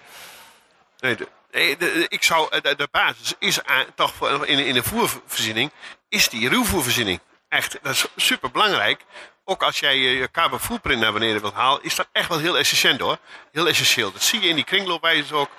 [1.00, 3.60] Nee, de, nee, de- de- ik zou, de, de basis is
[3.96, 5.72] toch voor- in, in de voervoorziening,
[6.10, 7.20] is die ruwvoervoorziening.
[7.50, 9.02] Echt, dat is super belangrijk.
[9.48, 12.58] Ook als jij je, carbon footprint naar beneden wilt halen, is dat echt wel heel
[12.58, 13.18] essentieel hoor.
[13.52, 14.12] Heel essentieel.
[14.12, 15.50] Dat zie je in die kringloopwijzers ook.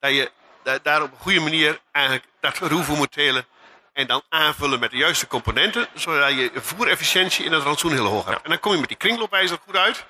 [0.00, 0.30] Dat je
[0.62, 3.46] da- daar op een goede manier eigenlijk dat ruwvoer moet telen.
[3.92, 8.24] En dan aanvullen met de juiste componenten, zodat je voerefficiëntie in het rantsoen heel hoog
[8.26, 8.42] hebt.
[8.42, 10.04] En dan kom je met die kringloopwijzer goed uit.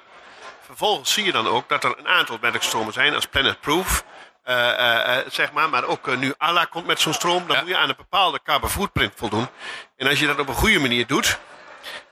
[0.66, 4.04] Vervolgens zie je dan ook dat er een aantal melkstromen zijn als Planet Proof.
[4.42, 7.46] eh, eh, eh, zeg maar, maar ook nu ALA komt met zo'n stroom.
[7.46, 7.62] Dan Ja.
[7.62, 9.48] moet je aan een bepaalde carbon footprint voldoen.
[9.96, 11.38] En als je dat op een goede manier doet,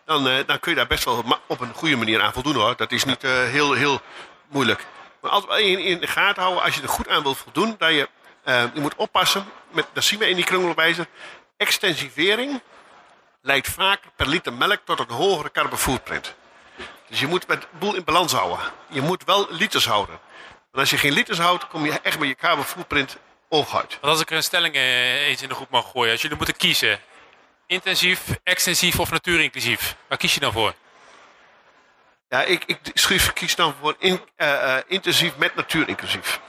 [0.07, 2.77] dan, eh, dan kun je daar best wel op een goede manier aan voldoen hoor.
[2.77, 4.01] Dat is niet eh, heel, heel
[4.49, 4.87] moeilijk.
[5.21, 7.91] Maar altijd in, in de gaten houden, als je er goed aan wilt voldoen, dat
[7.91, 8.09] je,
[8.43, 9.45] eh, je moet oppassen.
[9.71, 11.07] Met, dat zien we in die krungelwijzer.
[11.57, 12.61] Extensivering
[13.43, 16.35] leidt vaak per liter melk tot een hogere carbon footprint.
[17.09, 18.59] Dus je moet met de boel in balans houden.
[18.89, 20.19] Je moet wel liters houden.
[20.73, 23.17] En als je geen liters houdt, kom je echt met je carbon footprint
[23.49, 23.99] oog uit.
[24.01, 26.13] Want als ik er een stelling eens in de groep mag gooien.
[26.13, 27.01] Als jullie moeten kiezen.
[27.67, 29.97] Intensief, extensief of natuurinclusief.
[30.09, 30.75] Waar kies je dan voor?
[32.29, 36.41] Ja, ik, ik schrijf, kies dan voor in, eh, eh, intensief met natuur inclusief.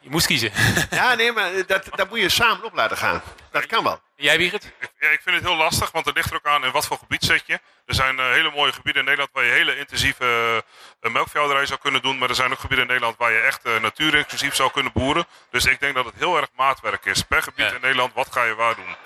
[0.00, 0.52] Je moest kiezen.
[0.90, 3.22] Ja, nee, maar dat, dat moet je samen op laten gaan.
[3.50, 4.00] Dat kan wel.
[4.16, 4.64] Jij Wiegert?
[4.64, 6.86] Ik, ja, ik vind het heel lastig, want het ligt er ook aan in wat
[6.86, 7.60] voor gebied zet je.
[7.86, 10.64] Er zijn eh, hele mooie gebieden in Nederland waar je hele intensieve
[11.02, 12.18] uh, melkveehouderij zou kunnen doen.
[12.18, 15.26] Maar er zijn ook gebieden in Nederland waar je echt uh, natuurinclusief zou kunnen boeren.
[15.50, 17.22] Dus ik denk dat het heel erg maatwerk is.
[17.22, 17.74] Per gebied Ja.
[17.74, 18.96] in Nederland, wat ga je waar doen?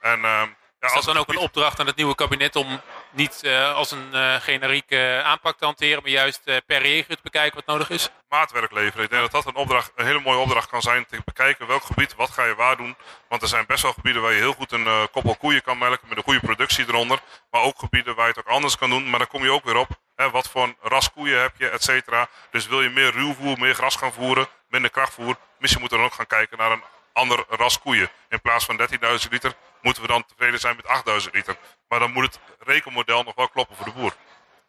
[0.00, 0.48] En, ehm,
[0.80, 3.74] ja, Is als dat dan ook een opdracht aan het nieuwe kabinet om niet eh,
[3.74, 7.66] als een eh generieke aanpak te hanteren, maar juist eh, per regio te bekijken wat
[7.66, 8.10] nodig is?
[8.28, 9.04] maatwerk leveren.
[9.04, 11.06] Ik denk dat dat een, opdracht, een hele mooie opdracht kan zijn.
[11.06, 12.96] Te bekijken welk gebied, wat ga je waar doen.
[13.28, 15.78] Want er zijn best wel gebieden waar je heel goed een eh, koppel koeien kan
[15.78, 17.20] melken met een goede productie eronder.
[17.50, 19.10] Maar ook gebieden waar je het ook anders kan doen.
[19.10, 19.88] Maar dan kom je ook weer op.
[20.16, 22.28] Hè, wat voor ras koeien heb je, et cetera.
[22.50, 25.36] Dus wil je meer ruwvoer, meer gras gaan voeren, minder krachtvoer.
[25.58, 28.10] Misschien moeten we dan ook gaan kijken naar een ander ras koeien.
[28.28, 28.80] In plaats van
[29.22, 31.56] 13.000 liter moeten we dan tevreden zijn met 8.000 liter.
[31.88, 34.12] Maar dan moet het rekenmodel nog wel kloppen voor de boer.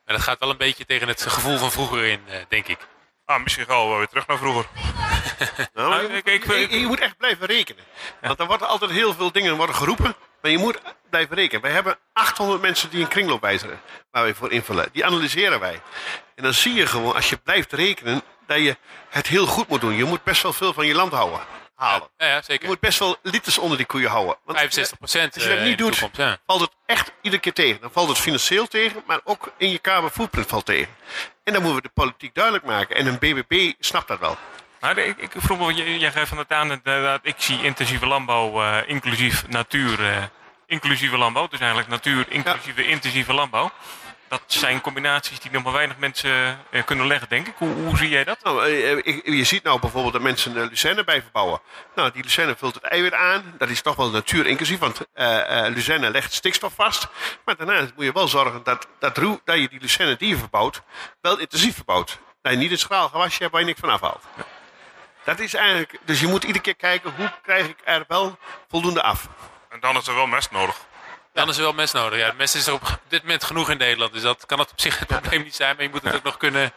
[0.06, 2.78] En dat gaat wel een beetje tegen het gevoel van vroeger in, eh, denk ik.
[3.26, 4.66] Ah, misschien gaan we wel weer terug naar vroeger.
[5.74, 7.84] Nou, Nou, je, ik- ik- je- je- je moet echt blijven rekenen.
[8.22, 10.16] Want er worden altijd heel veel dingen worden geroepen.
[10.42, 11.62] Maar je moet blijven rekenen.
[11.62, 13.82] Wij hebben 800 mensen die een kringloop wijzigen.
[14.12, 14.90] Waar wij voor invullen.
[14.92, 15.82] Die analyseren wij.
[16.36, 18.78] En dan zie je gewoon, als je blijft rekenen, dat je
[19.10, 19.94] het heel goed moet doen.
[19.96, 21.40] Je moet best wel veel van je land houden,
[21.80, 22.08] halen.
[22.18, 22.68] Ja, ja Je zeker.
[22.68, 24.36] moet best wel liters onder die koeien houden.
[24.46, 26.18] Want 65 procent Als je dat niet in de doet, toekomst.
[26.18, 26.38] Ja.
[26.46, 27.82] valt het echt iedere keer tegen.
[27.82, 30.94] Dan valt het financieel tegen, maar ook in je carbon footprint valt tegen.
[31.44, 32.96] En dan moeten we de politiek duidelijk maken.
[32.96, 34.38] En een BBB snapt dat wel.
[34.80, 37.64] Maar ik, ik vroeg me, jij, jij geeft van het aan, dat, dat ik zie
[37.64, 40.24] intensieve landbouw, eh, inclusief natuur, eh,
[40.66, 41.48] inclusieve landbouw.
[41.48, 43.72] Dus eigenlijk natuur, inclusieve intensieve landbouw.
[44.30, 47.54] Dat zijn combinaties die nog maar weinig mensen eh, kunnen leggen, denk ik.
[47.58, 48.44] Hoe, hoe zie jij dat?
[48.44, 51.62] Nou, eh, eh, je ziet nou bijvoorbeeld dat mensen uh, lucerne bij verbouwen.
[51.96, 53.54] Nou, die lucerne vult het eiwit aan.
[53.58, 57.08] Dat is toch wel natuur inclusief, want eh, lucerne legt stikstof vast.
[57.46, 60.38] Maar daarnaast moet je wel zorgen dat, dat, roe- dat je die lucerne die je
[60.38, 60.82] verbouwt,
[61.22, 62.20] wel intensief verbouwt.
[62.42, 64.24] Dat je niet een schraal gewasje hebt waar je niks van afhaalt.
[65.24, 68.38] Dat is eigenlijk, dus je moet iedere keer kijken hoe krijg ik er wel
[68.70, 69.28] voldoende af.
[69.70, 70.76] En dan is er wel mest nodig.
[71.40, 72.20] Dan is er wel mest nodig.
[72.20, 74.14] Ja, mest is er op dit moment genoeg in Nederland.
[74.14, 75.76] Dus dat kan het op zich het probleem niet zijn.
[75.76, 76.72] Maar je moet het ook nog kunnen...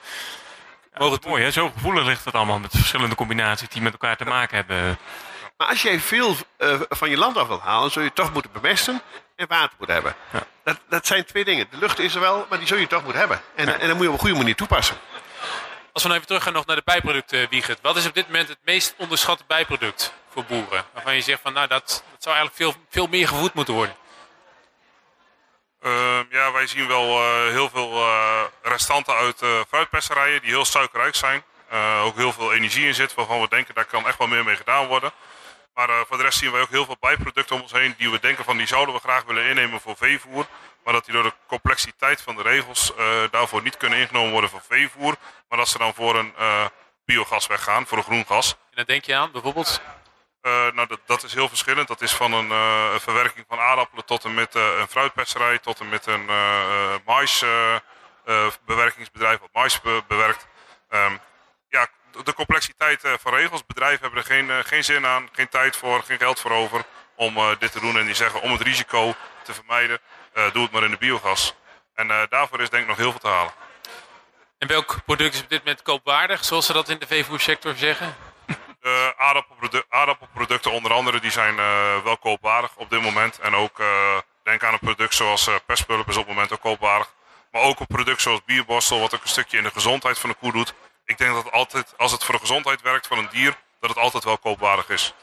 [0.97, 4.25] Mogen Mooi hè, zo gevoelig ligt het allemaal met verschillende combinaties die met elkaar te
[4.25, 4.99] maken hebben.
[5.57, 8.53] Maar als jij veel eh, van je land af wilt halen, zul je toch moeten
[8.53, 9.03] bemesten
[9.37, 10.15] en water moeten hebben.
[10.33, 10.47] Ja.
[10.65, 11.67] Dat, dat zijn twee dingen.
[11.71, 13.41] De lucht is er wel, maar die zul je toch moeten hebben.
[13.55, 14.97] En, en dan moet je op een goede manier toepassen.
[15.93, 17.81] Als we nou even teruggaan nog naar de bijproducten, Wiegert.
[17.81, 20.85] Wat is op dit moment het meest onderschatte bijproduct voor boeren?
[20.93, 24.01] Waarvan je zegt van nou dat, dat zou eigenlijk veel, veel meer gevoed moeten worden.
[25.83, 30.65] Ehm, ja, wij zien wel eh, heel veel eh, restanten uit eh fruitpesserijen die heel
[30.65, 31.45] suikerrijk zijn.
[32.03, 34.57] Ook heel veel energie in zit, waarvan we denken daar kan echt wel meer mee
[34.57, 35.13] gedaan worden.
[35.75, 38.21] Maar voor de rest zien wij ook heel veel bijproducten om ons heen die we
[38.21, 40.47] denken van die zouden we graag willen innemen voor veevoer.
[40.85, 42.93] Maar dat die door de complexiteit van de regels
[43.31, 45.15] daarvoor niet kunnen ingenomen worden voor veevoer.
[45.49, 46.35] Maar dat ze dan voor een
[47.05, 48.51] biogas weggaan, voor een groen gas.
[48.51, 49.81] En dan denk je aan bijvoorbeeld...
[50.43, 51.89] Eh, nou, dat, dat is heel verschillend.
[51.89, 55.81] Dat is van een, eh, verwerking van aardappelen tot en met eh, een fruitpesserij, tot
[55.81, 56.25] en met een
[57.07, 60.47] maisbewerkingsbedrijf wat mais be- bewerkt.
[60.89, 61.17] Ehm,
[61.69, 61.87] ja,
[62.25, 63.67] de- complexiteit van regels.
[63.67, 67.57] Bedrijven hebben er geen, geen zin aan, geen tijd voor, geen geld voor over om
[67.59, 67.99] dit te doen.
[67.99, 69.99] En die zeggen om het risico te vermijden,
[70.53, 71.55] doe het maar in de biogas.
[71.95, 73.53] En daarvoor is denk ik nog heel veel te halen.
[74.59, 78.17] En welk product is op dit moment koopwaardig, zoals ze dat in de veevoersector zeggen?
[78.83, 83.39] De aardappelprodu- aardappelproducten onder andere die zijn eh, wel koopwaardig op dit moment.
[83.39, 86.61] En ook eh, denk aan een product zoals eh pestpulp is op het moment ook
[86.61, 87.13] koopwaardig.
[87.53, 90.37] Maar ook een product zoals bierborstel wat ook een stukje in de gezondheid van de
[90.37, 90.75] koe doet.
[91.05, 93.91] Ik denk dat het altijd, als het voor de gezondheid werkt van een dier, dat
[93.91, 95.15] het altijd wel koopwaardig is.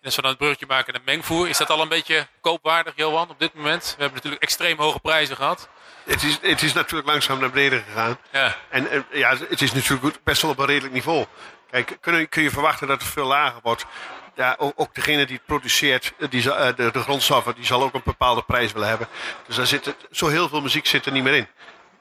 [0.00, 2.92] En als we dan het bruggetje maken naar mengvoer, is dat al een beetje koopwaardig,
[2.96, 3.84] Johan, op dit moment?
[3.84, 5.68] We hebben natuurlijk extreem hoge prijzen gehad.
[6.04, 8.18] Het is, het is natuurlijk langzaam naar beneden gegaan.
[8.32, 11.26] Ja, En eh, ja, het is natuurlijk best wel op een redelijk niveau.
[11.70, 13.86] Kijk, kun je, kun je verwachten dat het veel lager wordt?
[14.34, 17.94] Ja, ook, degene die het produceert, eh, die, eh, de, de grondstoffen, die zal ook
[17.94, 19.08] een bepaalde prijs willen hebben.
[19.46, 21.46] Dus daar zit zo heel veel muziek zit er niet meer in.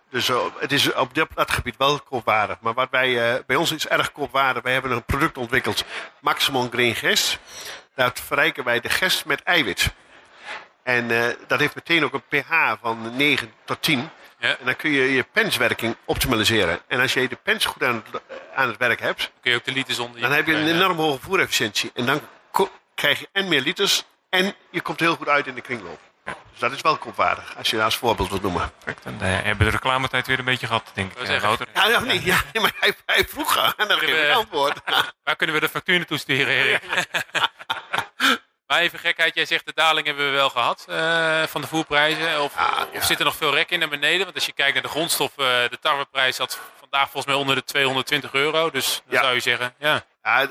[0.10, 2.58] Dus eh, het is op dat, gebied wel koopwaardig.
[2.60, 4.63] Maar wat wij, bij ons is erg koopwaardig.
[4.63, 5.84] Wij hebben een product ontwikkeld,
[6.21, 7.39] Maximum Grain Gest.
[7.95, 9.93] Daar verrijken wij de gest met eiwit.
[10.84, 11.08] En
[11.47, 14.10] dat heeft meteen ook een pH van 9 tot 10.
[14.39, 14.50] Ja.
[14.50, 16.80] En dan kun je je penswerking optimaliseren.
[16.88, 18.21] En als je de pens goed aan het,
[18.56, 20.67] aan het werk hebt, kun je ook de liters onder je dan heb je een
[20.67, 21.91] enorm hoge voerefficiëntie.
[21.93, 22.21] En dan
[22.95, 26.00] krijg je en meer liters en je komt heel goed uit in de kringloop.
[26.23, 28.71] Dus dat is wel koopwaardig, als je dat als voorbeeld wilt noemen.
[28.84, 29.06] Perfect.
[29.06, 31.17] En eh, hebben we de reclametijd weer een beetje gehad, denk ik.
[31.17, 31.47] Eh, zeggen.
[31.47, 31.67] Wouter.
[31.73, 34.82] Ja, maar hij, hij vroeg aan en dan geef ik antwoord.
[35.23, 36.82] Waar kunnen we de factuur naartoe sturen, Erik?
[38.67, 42.41] maar even gekheid, jij zegt de daling hebben we wel gehad eh, van de voerprijzen.
[42.41, 42.53] Of,
[42.93, 44.23] of zit er nog veel rek in naar beneden?
[44.23, 47.56] Want als je kijkt naar de grondstof, eh, de tarweprijs zat vandaag volgens mij onder
[47.56, 48.69] de 220 euro.
[48.71, 49.21] Dus Ja.
[49.21, 50.47] zou je zeggen, ja, Ja,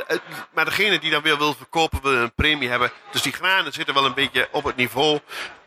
[0.54, 2.92] maar degene die dan weer wil verkopen, wil een premie hebben.
[3.10, 5.20] Dus die granen zitten wel een beetje op het niveau.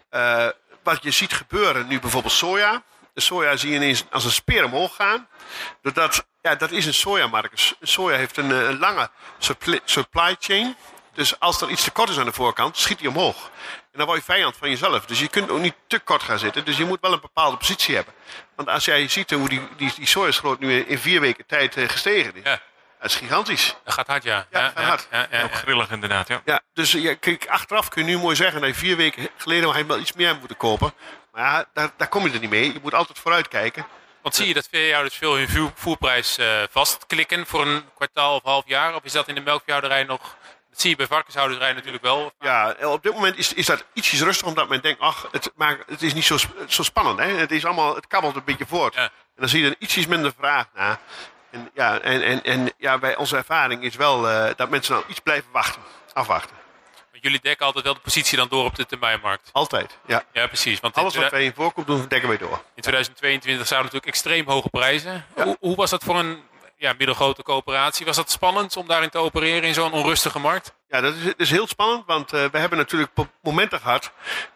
[0.10, 0.48] eh,
[0.84, 2.84] wat je ziet gebeuren nu bijvoorbeeld soja.
[3.14, 5.28] De soja zie je ineens als een speer omhoog gaan.
[5.82, 7.76] Doordat, ja, dat is een sojamarkt.
[7.82, 9.10] Soja heeft een, een lange
[9.86, 10.76] supply chain.
[11.14, 13.50] Dus als er iets te kort is aan de voorkant, schiet die omhoog.
[13.92, 15.06] En dan word je vijand van jezelf.
[15.06, 16.66] Dus je kunt ook niet te kort gaan zitten.
[16.66, 18.14] Dus je moet wel een bepaalde positie hebben.
[18.56, 21.90] Want als jij ziet hoe die, die, die sojaschroot nu in vier weken tijd eh,
[21.90, 22.44] gestegen is.
[22.44, 22.60] ja,
[23.02, 23.76] Dat is gigantisch.
[23.84, 24.46] dat gaat hard, ja.
[24.52, 25.08] Ja, gaat hard.
[25.12, 25.56] Ja, ja, Ook ja.
[25.58, 26.42] grillig inderdaad, ja.
[26.46, 29.70] Ja, dus ja, kijk, achteraf kun je nu mooi zeggen dat je vier weken geleden
[29.70, 30.94] had je wel iets meer moeten kopen.
[31.32, 32.74] Maar ja, daar, daar kom je er niet mee.
[32.74, 33.86] Je moet altijd vooruit kijken.
[34.22, 38.44] Want zie je dat veehouders veel hun voer- voerprijs eh, vastklikken voor een kwartaal of
[38.44, 38.96] half jaar?
[38.96, 40.38] Of is dat in de melkveehouderij nog...
[40.70, 42.32] Dat zie je bij varkenshouderij natuurlijk wel.
[42.40, 45.80] Ja, op dit moment is, is dat ietsjes rustig, omdat men denkt, ach, het, maar
[45.88, 47.20] het is niet zo, zo spannend.
[47.20, 47.26] Hè?
[47.26, 48.94] Het, is allemaal, het kabbelt een beetje voort.
[48.94, 49.02] Ja.
[49.02, 51.00] En dan zie je er ietsjes minder vraag naar.
[51.52, 55.04] En, ja, en, en, en ja, bij onze ervaring is wel eh, dat mensen dan
[55.08, 55.82] iets blijven wachten,
[56.14, 56.56] afwachten.
[57.12, 59.50] Want jullie dekken altijd wel de positie dan door op de termijnmarkt.
[59.52, 60.24] Altijd, ja.
[60.32, 60.80] Ja, precies.
[60.80, 62.62] Want Alles wat 2000 wij in voorkoop doen, dekken wij door.
[62.76, 65.26] In 2022 zouden natuurlijk extreem hoge prijzen.
[65.34, 66.44] Hoe, hoe was dat voor een
[66.80, 68.06] ja, middelgrote coöperatie?
[68.06, 70.74] Was dat spannend om daarin te opereren in zo'n onrustige markt?
[70.88, 73.12] Ja, dat is, dat is heel spannend, want eh, we hebben natuurlijk
[73.42, 74.12] momenten gehad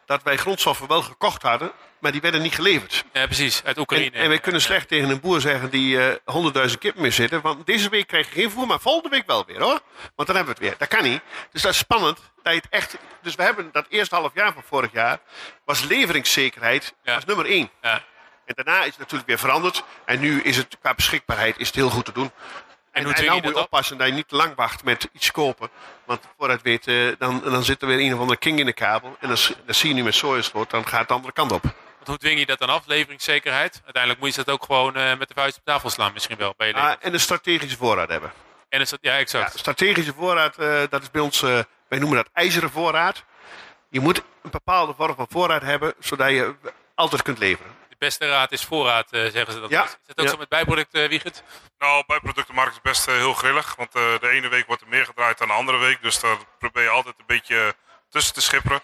[0.06, 3.04] dat wij grondstoffen wel gekocht hadden, maar die werden niet geleverd.
[3.14, 3.64] Ja, precies.
[3.64, 4.12] Uit Oekraïne.
[4.12, 7.42] En, en wij kunnen slecht tegen een boer zeggen die eh 100.000 kippen meer zitten,
[7.42, 9.80] want deze week krijg je geen voer, maar volgende week wel weer hoor.
[10.16, 10.76] Want dan hebben we het weer.
[10.78, 11.22] Dat kan niet.
[11.52, 12.20] Dus dat is spannend.
[12.44, 15.20] Dat je het echt, dus we hebben dat eerste half jaar van vorig jaar,
[15.66, 17.14] was leveringszekerheid Ja.
[17.16, 17.70] was nummer één.
[17.82, 18.04] Ja.
[18.46, 19.84] En daarna is het natuurlijk weer veranderd.
[20.06, 22.32] En nu is het qua beschikbaarheid is het heel goed te doen.
[22.92, 23.66] En, hoe en, dwing nou moet je dat op?
[23.66, 25.70] oppassen dat je niet te lang wacht met iets kopen.
[26.06, 28.74] Want vooruit weet, eh, dan, dan zit er weer een of andere king in de
[28.74, 29.18] kabel.
[29.20, 31.64] En dan, dan zie je nu met sojaschroot, dan gaat het de andere kant op.
[31.96, 32.84] Want hoe dwing je dat dan af?
[32.86, 33.82] Leveringszekerheid?
[33.84, 36.54] Uiteindelijk moet je dat ook gewoon eh, met de vuist op tafel slaan misschien wel.
[36.58, 38.32] Bij je Ah, en een strategische voorraad hebben.
[38.70, 39.60] En is dat, ja, Ja, exact.
[39.60, 43.24] strategische voorraad, eh, dat is bij ons, eh, wij noemen dat ijzeren voorraad.
[43.90, 46.56] Je moet een bepaalde vorm van voorraad hebben, zodat je
[46.96, 47.72] altijd kunt leveren.
[48.04, 49.70] De beste raad is voorraad, eh, zeggen ze dat.
[49.70, 49.84] Ja.
[49.84, 50.32] Is dat ook Ja.
[50.32, 51.44] zo met bijproducten, Wiegert?
[51.78, 53.76] Nou, bij productenmarkt is best eh, heel grillig.
[53.76, 56.02] Want eh, de ene week wordt er meer gedraaid dan de andere week.
[56.02, 57.76] Dus daar probeer je altijd een beetje
[58.10, 58.82] tussen te schipperen.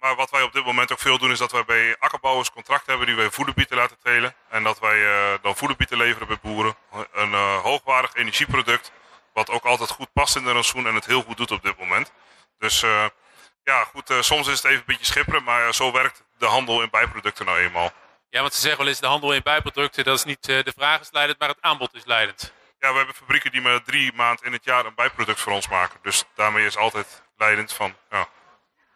[0.00, 2.86] Maar wat wij op dit moment ook veel doen, is dat wij bij akkerbouwers contract
[2.86, 4.34] hebben die wij voederbieten laten telen.
[4.48, 6.76] En dat wij eh, dan voederbieten leveren bij boeren.
[7.12, 8.92] Een eh, hoogwaardig energieproduct.
[9.32, 11.78] Wat ook altijd goed past in de rantsoen en het heel goed doet op dit
[11.78, 12.12] moment.
[12.58, 13.04] Dus eh,
[13.64, 15.42] ja, goed, eh, soms is het even een beetje schipperen.
[15.44, 17.92] Maar eh, zo werkt de handel in bijproducten nou eenmaal.
[18.34, 20.72] Ja, want ze zeggen wel eens de handel in bijproducten, dat is niet eh, de
[20.76, 22.52] vraag is leidend, maar het aanbod is leidend.
[22.80, 25.68] Ja, we hebben fabrieken die maar drie maanden in het jaar een bijproduct voor ons
[25.68, 25.98] maken.
[26.02, 28.28] Dus daarmee is altijd leidend van ja,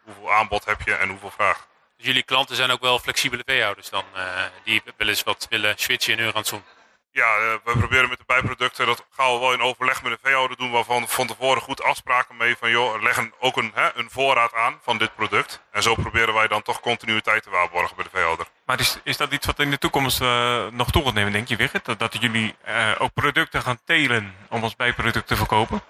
[0.03, 1.67] hoeveel aanbod heb je en hoeveel vraag.
[1.97, 5.77] Dus jullie klanten zijn ook wel flexibele veehouders dan, eh, die wel eens wat willen
[5.77, 6.63] switchen in hun rantsoen.
[7.11, 10.19] Ja, eh, we proberen met de bijproducten, dat gaan we wel in overleg met de
[10.21, 13.95] veehouder doen, waarvan van tevoren goed afspraken mee van joh, leg een, ook een, hè,
[13.95, 15.61] een voorraad aan van dit product.
[15.71, 18.45] En zo proberen wij dan toch continuïteit te waarborgen bij de veehouder.
[18.65, 21.47] Maar is, is dat iets wat in de toekomst eh, nog toe gaat nemen, denk
[21.47, 21.85] je, Wigert?
[21.85, 25.81] Dat, dat jullie eh, ook producten gaan telen om als bijproduct te verkopen?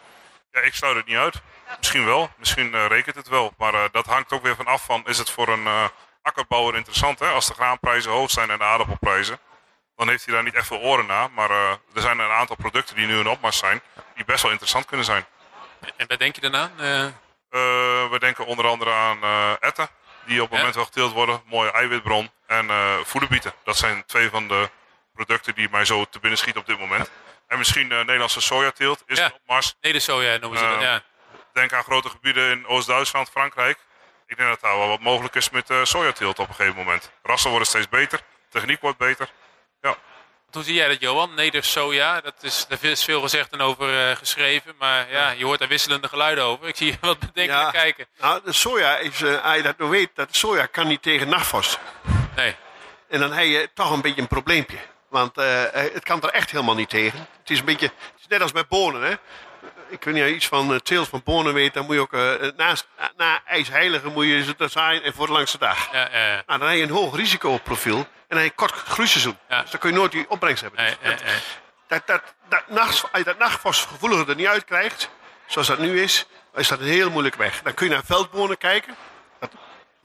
[0.51, 1.41] Ja, ik sluit het niet uit.
[1.77, 3.53] Misschien wel, misschien rekent het wel.
[3.57, 5.67] Maar dat hangt ook weer van af van, is het voor een
[6.21, 7.27] akkerbouwer interessant hè?
[7.27, 9.39] Als de graanprijzen hoog zijn en de aardappelprijzen.
[9.99, 11.31] Dan heeft hij daar niet echt veel oren naar.
[11.31, 13.81] Maar eh, er zijn een aantal producten die nu in opmars zijn,
[14.15, 15.25] die best wel interessant kunnen zijn.
[15.95, 16.71] En waar denk je dan aan?
[16.77, 17.05] Eh,
[17.51, 17.59] Eh,
[18.11, 19.23] we denken onder andere aan
[19.59, 19.89] erwten,
[20.25, 20.57] die op het Ja.
[20.57, 21.41] moment wel geteeld worden.
[21.45, 22.69] Mooie eiwitbron en
[23.05, 23.53] voederbieten.
[23.63, 24.69] Dat zijn twee van de
[25.13, 27.11] producten die mij zo te binnen schieten op dit moment.
[27.47, 29.31] En misschien Nederlandse sojateelt is Ja.
[29.41, 29.75] opmars.
[29.81, 31.01] Nedersoja noemen ze dat, ja.
[31.53, 33.77] Denk aan grote gebieden in Oost-Duitsland, Frankrijk.
[34.27, 37.11] Ik denk dat daar wel wat mogelijk is met sojateelt op een gegeven moment.
[37.23, 38.19] Rassen worden steeds beter,
[38.49, 39.29] techniek wordt beter.
[39.81, 39.95] Ja.
[40.51, 41.33] Hoe zie jij dat, Johan?
[41.33, 44.73] Nedersoja, dat is, daar is veel gezegd en over eh, geschreven.
[44.79, 46.67] Maar ja, je hoort daar wisselende geluiden over.
[46.67, 47.71] Ik zie je wat bedenkelijk Ja.
[47.71, 48.05] kijken.
[48.19, 51.29] Nou, de soja is, eh, als je dat nou weet, dat soja kan niet tegen
[51.29, 51.79] nachtvorst.
[52.35, 52.55] Nee.
[53.09, 54.77] En dan heb je toch een beetje een probleempje.
[55.09, 57.19] Want eh, het kan er echt helemaal niet tegen.
[57.39, 59.01] Het is een beetje, het is net als met bonen.
[59.01, 59.11] Hè?
[59.89, 61.73] Ik weet niet of je iets van uh, teelt van bonen weet.
[61.73, 62.11] Dan moet je ook
[62.57, 65.91] naast, na ijsheilige moet je ze zaaien en voor de langste dag.
[65.91, 66.09] Ja,
[66.45, 69.37] Nou, dan heb je een hoog risicoprofiel en een kort groeiseizoen.
[69.49, 69.61] Ja.
[69.61, 70.83] Dus dan kun je nooit die opbrengst hebben.
[70.83, 71.33] nee, Dus eh.
[71.87, 75.09] dat, dat, dat, nachts, als je dat nachtvorstgevoelige er niet uit krijgt,
[75.45, 76.25] zoals dat nu is,
[76.55, 77.61] is dat een heel moeilijk weg.
[77.61, 78.95] Dan kun je naar veldbonen kijken.
[79.39, 79.57] Dat, we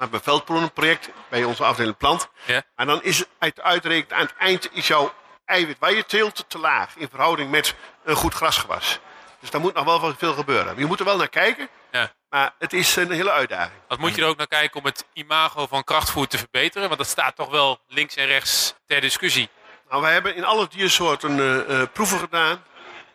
[0.02, 2.28] hebben een veldbonenproject bij onze afdeling plant.
[2.44, 2.62] Ja.
[2.76, 5.14] En dan is het uitrekend aan het eind is jouw
[5.44, 8.98] eiwit waar je teelt te laag in verhouding met een goed grasgewas.
[9.40, 10.78] Dus daar moet nog wel veel gebeuren.
[10.78, 12.12] Je moet er wel naar kijken, Ja.
[12.34, 13.80] Maar het is een hele uitdaging.
[13.88, 16.86] Wat moet je er ook naar kijken om het imago van krachtvoer te verbeteren?
[16.86, 19.48] Want dat staat toch wel links en rechts ter discussie.
[19.88, 22.64] Nou, we hebben in alle diersoorten eh, eh, proeven gedaan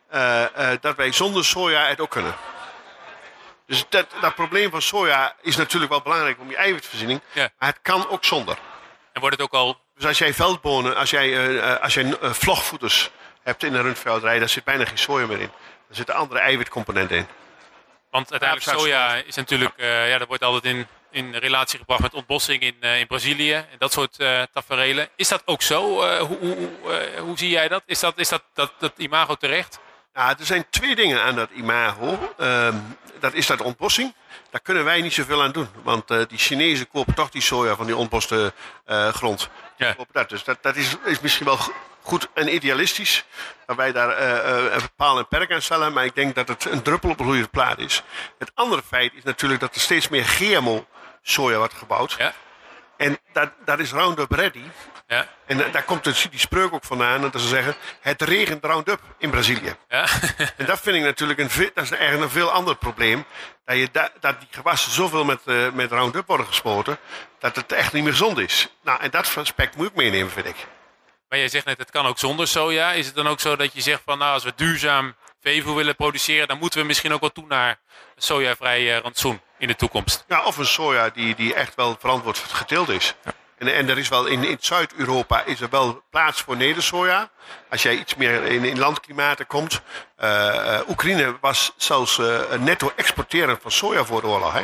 [0.09, 2.35] eh, dat wij zonder soja het ook kunnen.
[3.65, 7.49] Dus dat, dat probleem van soja is natuurlijk wel belangrijk om je eiwitvoorziening, Ja.
[7.59, 8.57] maar het kan ook zonder.
[9.13, 9.81] En wordt het ook al...
[9.95, 13.11] Dus als jij veldbonen, als jij, als jij vlogvoeders
[13.43, 15.51] hebt in een rundvelderij, daar zit bijna geen soja meer in.
[15.89, 17.27] Er zitten andere eiwitcomponenten in.
[18.09, 19.77] Want uiteindelijk soja is natuurlijk...
[19.77, 23.53] eh, ja, dat wordt altijd in, in relatie gebracht met ontbossing in, eh, in Brazilië.
[23.53, 24.15] En dat soort
[24.53, 25.09] taferelen.
[25.15, 25.81] Is dat ook zo?
[26.25, 26.69] Hoe, hoe,
[27.19, 27.83] hoe zie jij dat?
[27.85, 29.79] Is dat, is dat, dat, dat imago terecht?
[30.13, 32.33] Er zijn twee dingen aan dat imago.
[32.37, 32.75] Ehm,
[33.19, 34.13] dat is dat ontbossing.
[34.49, 35.67] Daar kunnen wij niet zoveel aan doen.
[35.83, 38.53] Want eh, die Chinezen kopen toch die soja van die ontboste
[38.85, 39.49] eh, grond.
[39.77, 39.95] Ja.
[40.11, 40.29] Dat.
[40.29, 43.25] Dus dat, dat is, is misschien wel go- goed en idealistisch.
[43.65, 45.93] Dat wij daar eh, een paal en perk aan stellen.
[45.93, 48.03] Maar ik denk dat het een druppel op een gloeiende plaat is.
[48.37, 50.85] Het andere feit is natuurlijk dat er steeds meer GMO
[51.21, 52.15] soja wordt gebouwd.
[52.17, 52.33] Ja.
[52.97, 54.63] En dat, dat is Roundup Ready.
[55.09, 55.27] Ja.
[55.45, 57.21] En eh, daar komt het, die spreuk ook vandaan.
[57.21, 59.75] Dat ze zeggen, het regent Roundup in Brazilië.
[59.87, 60.05] Ja.
[60.57, 63.25] En dat vind ik natuurlijk een, dat is eigenlijk een veel ander probleem.
[63.65, 66.97] Dat, je da- dat die gewassen zoveel met, eh, met Roundup worden gespoten,
[67.39, 68.67] dat het echt niet meer gezond is.
[68.83, 70.55] Nou, en dat aspect moet ik meenemen, vind ik.
[71.29, 72.91] Maar jij zegt net, het kan ook zonder soja.
[72.91, 75.95] Is het dan ook zo dat je zegt van, nou, als we duurzaam veevoer willen
[75.95, 77.69] produceren, dan moeten we misschien ook wel toe naar
[78.15, 80.25] een sojavrij eh, rantsoen in de toekomst?
[80.27, 83.13] Ja, of een soja die, die echt wel verantwoord geteeld is.
[83.59, 87.29] En, en er is wel in, in Zuid-Europa is er wel plaats voor nedersoja.
[87.69, 89.81] Als jij iets meer in, in landklimaten komt.
[90.15, 94.53] Eh, eh, Oekraïne was zelfs eh, netto exporterend van soja voor de oorlog.
[94.53, 94.63] Hè?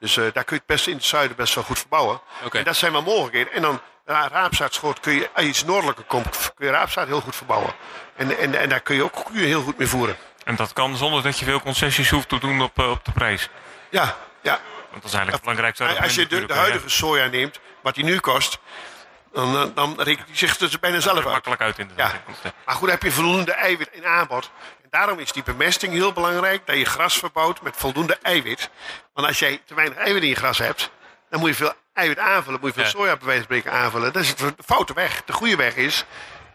[0.00, 2.20] Dus daar kun je het best in het zuiden best wel goed verbouwen.
[2.52, 3.52] En dat zijn wel mogelijkheden.
[3.52, 7.20] En dan ja, raapzaadschot kun je, als je iets noordelijker komt, kun je raapzaad heel
[7.20, 7.72] goed verbouwen.
[8.16, 10.16] En, en, en daar kun je ook koeien heel goed mee voeren.
[10.44, 13.48] En dat kan zonder dat je veel concessies hoeft te doen op, op de prijs.
[13.90, 14.60] Ja, ja.
[14.90, 18.04] Want dat is eigenlijk het belangrijkste Als je de, de huidige soja neemt, wat die
[18.04, 18.58] nu kost,
[19.32, 21.32] dan, eh, dan rekent die zich dus bijna zelf er uit.
[21.32, 22.12] makkelijk uit inderdaad.
[22.12, 22.20] Ja.
[22.26, 24.50] Want, eh, Maar goed, heb je voldoende eiwit in aanbod.
[24.82, 26.66] En daarom is die bemesting heel belangrijk.
[26.66, 28.70] Dat je gras verbouwt met voldoende eiwit.
[29.14, 30.90] Want als jij te weinig eiwit in je gras hebt,
[31.30, 32.60] dan moet je veel eiwit aanvullen.
[32.60, 32.90] Moet je veel Ja.
[32.90, 34.12] soja bij wijze van spreken aanvullen.
[34.12, 35.22] Dat is de foute weg.
[35.24, 36.04] De goede weg is,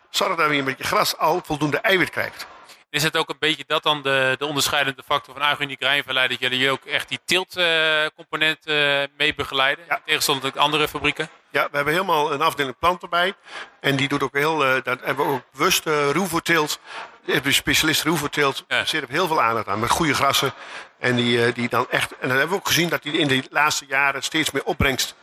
[0.09, 2.47] zorg dat je met je gras al voldoende eiwit krijgt.
[2.93, 6.39] Is het ook een beetje dat dan de, de onderscheidende factor van Agunic Rijnverleid, dat
[6.39, 9.85] jullie ook echt die tiltcomponent eh mee begeleiden?
[9.87, 9.95] Ja.
[9.95, 11.29] In tegenstelling tot andere fabrieken?
[11.49, 13.33] Ja, we hebben helemaal een afdeling plant erbij.
[13.79, 16.09] En die doet ook heel, eh dat hebben we ook bewust uh.
[17.25, 18.65] De specialist ruwvoorteelt.
[18.67, 18.85] Ja.
[18.85, 19.79] Zit er heel veel aandacht aan.
[19.79, 20.53] Met goede grassen.
[20.99, 22.11] En die, eh, die dan echt.
[22.11, 25.15] En dan hebben we ook gezien dat die in de laatste jaren steeds meer opbrengst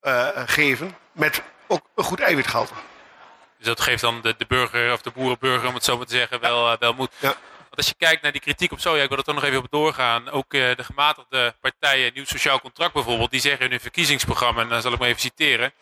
[0.00, 0.96] eh, geven.
[1.12, 2.74] Met ook een goed eiwitgehalte.
[3.64, 6.16] Dus dat geeft dan de, de burger, of de boerenburger om het zo maar te
[6.16, 7.10] zeggen, wel, eh, wel moed.
[7.18, 7.28] Ja.
[7.58, 9.58] Want als je kijkt naar die kritiek op soja, ik wil er toch nog even
[9.58, 10.30] op doorgaan.
[10.30, 14.68] Ook eh, de gematigde partijen, Nieuw Sociaal Contract bijvoorbeeld, die zeggen in hun verkiezingsprogramma, en
[14.68, 15.72] dan zal ik maar even citeren.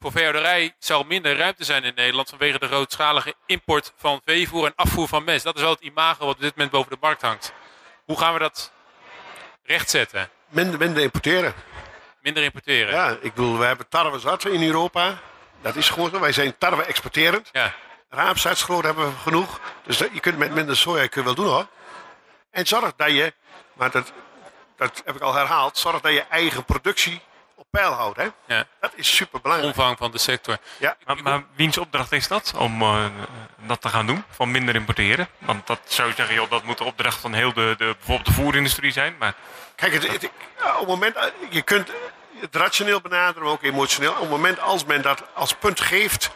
[0.00, 4.72] Voor veehouderij zal minder ruimte zijn in Nederland vanwege de grootschalige import van veevoer en
[4.74, 5.44] afvoer van mest.
[5.44, 7.52] Dat is wel het imago wat op dit moment boven de markt hangt.
[8.04, 8.72] Hoe gaan we dat
[9.62, 10.28] rechtzetten?
[10.48, 11.54] Minder, minder importeren.
[12.22, 12.94] Minder importeren?
[12.94, 15.20] Ja, ik bedoel, we hebben tarwe zat in Europa.
[15.62, 16.20] Dat is gewoon zo.
[16.20, 17.48] Wij zijn tarwe exporterend.
[17.52, 17.74] Ja.
[18.10, 19.60] Raapzaadsgroot hebben we genoeg.
[19.84, 21.66] Dus dat- je kunt met minder soja kun je wel doen hoor.
[22.50, 23.34] En zorg dat je,
[23.72, 24.12] maar dat,
[24.76, 27.20] dat heb ik al herhaald, zorg dat je eigen productie
[27.54, 28.16] op peil houdt.
[28.16, 28.28] Hè?
[28.46, 28.64] Ja.
[28.80, 29.76] Dat is super belangrijk.
[29.76, 30.56] Omvang van de sector.
[30.78, 33.04] Ja, Maar, maar wiens opdracht is dat om eh,
[33.56, 34.24] dat te gaan doen?
[34.30, 35.28] Van minder importeren?
[35.38, 38.26] Want dat zou je zeggen, joh, dat moet de opdracht van heel de, de, bijvoorbeeld
[38.26, 39.16] de voerindustrie zijn.
[39.18, 39.34] Maar
[39.74, 41.90] Kijk, het, op het moment, eh, je kunt
[42.50, 44.12] rationeel benaderen, maar ook emotioneel.
[44.12, 46.30] Op het moment als men dat als punt geeft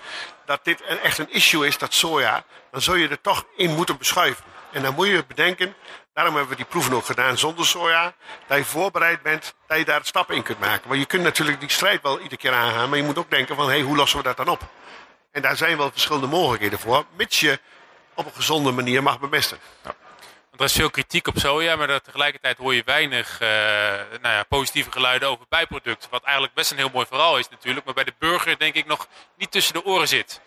[0.44, 3.98] dat dit echt een issue is, dat soja, dan zul je er toch in moeten
[3.98, 4.44] beschuiven.
[4.72, 5.74] En dan moet je bedenken,
[6.14, 8.14] daarom hebben we die proeven ook gedaan zonder soja,
[8.46, 10.88] dat je voorbereid bent dat je daar stappen in kunt maken.
[10.88, 13.56] Maar je kunt natuurlijk die strijd wel iedere keer aangaan, maar je moet ook denken
[13.56, 14.60] van, hé, hoe lossen we dat dan op?
[15.32, 17.60] En daar zijn wel verschillende mogelijkheden voor, mits je
[18.14, 19.58] op een gezonde manier mag bemesten.
[19.82, 19.96] Want
[20.58, 23.48] er is veel kritiek op soja, maar tegelijkertijd hoor je weinig eh,
[24.20, 26.10] nou ja, positieve geluiden over bijproducten.
[26.10, 28.86] Wat eigenlijk best een heel mooi verhaal is natuurlijk, maar bij de burger denk ik
[28.86, 30.40] nog niet tussen de oren zit.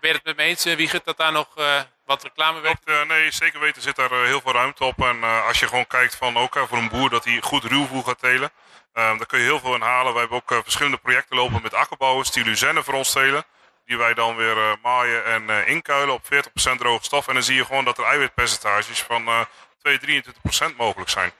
[0.00, 3.08] Ben je het met me eens, eh, Wiegert, dat daar nog eh, wat reclame werkt?
[3.08, 4.98] Nee, zeker weten zit daar heel veel ruimte op.
[4.98, 8.18] En als je gewoon kijkt van ook voor een boer dat hij goed ruwvoer gaat
[8.18, 8.50] telen,
[8.92, 10.12] daar kun je heel veel in halen.
[10.12, 13.44] Wij hebben ook verschillende projecten lopen met akkerbouwers die Luzenne voor ons telen.
[13.90, 16.28] Die wij dan weer eh, maaien en eh, inkuilen op 40%
[16.78, 17.28] droge stof.
[17.28, 19.40] En dan zie je gewoon dat er eiwitpercentages van eh
[19.82, 20.22] 2,
[20.72, 21.32] 23% mogelijk zijn.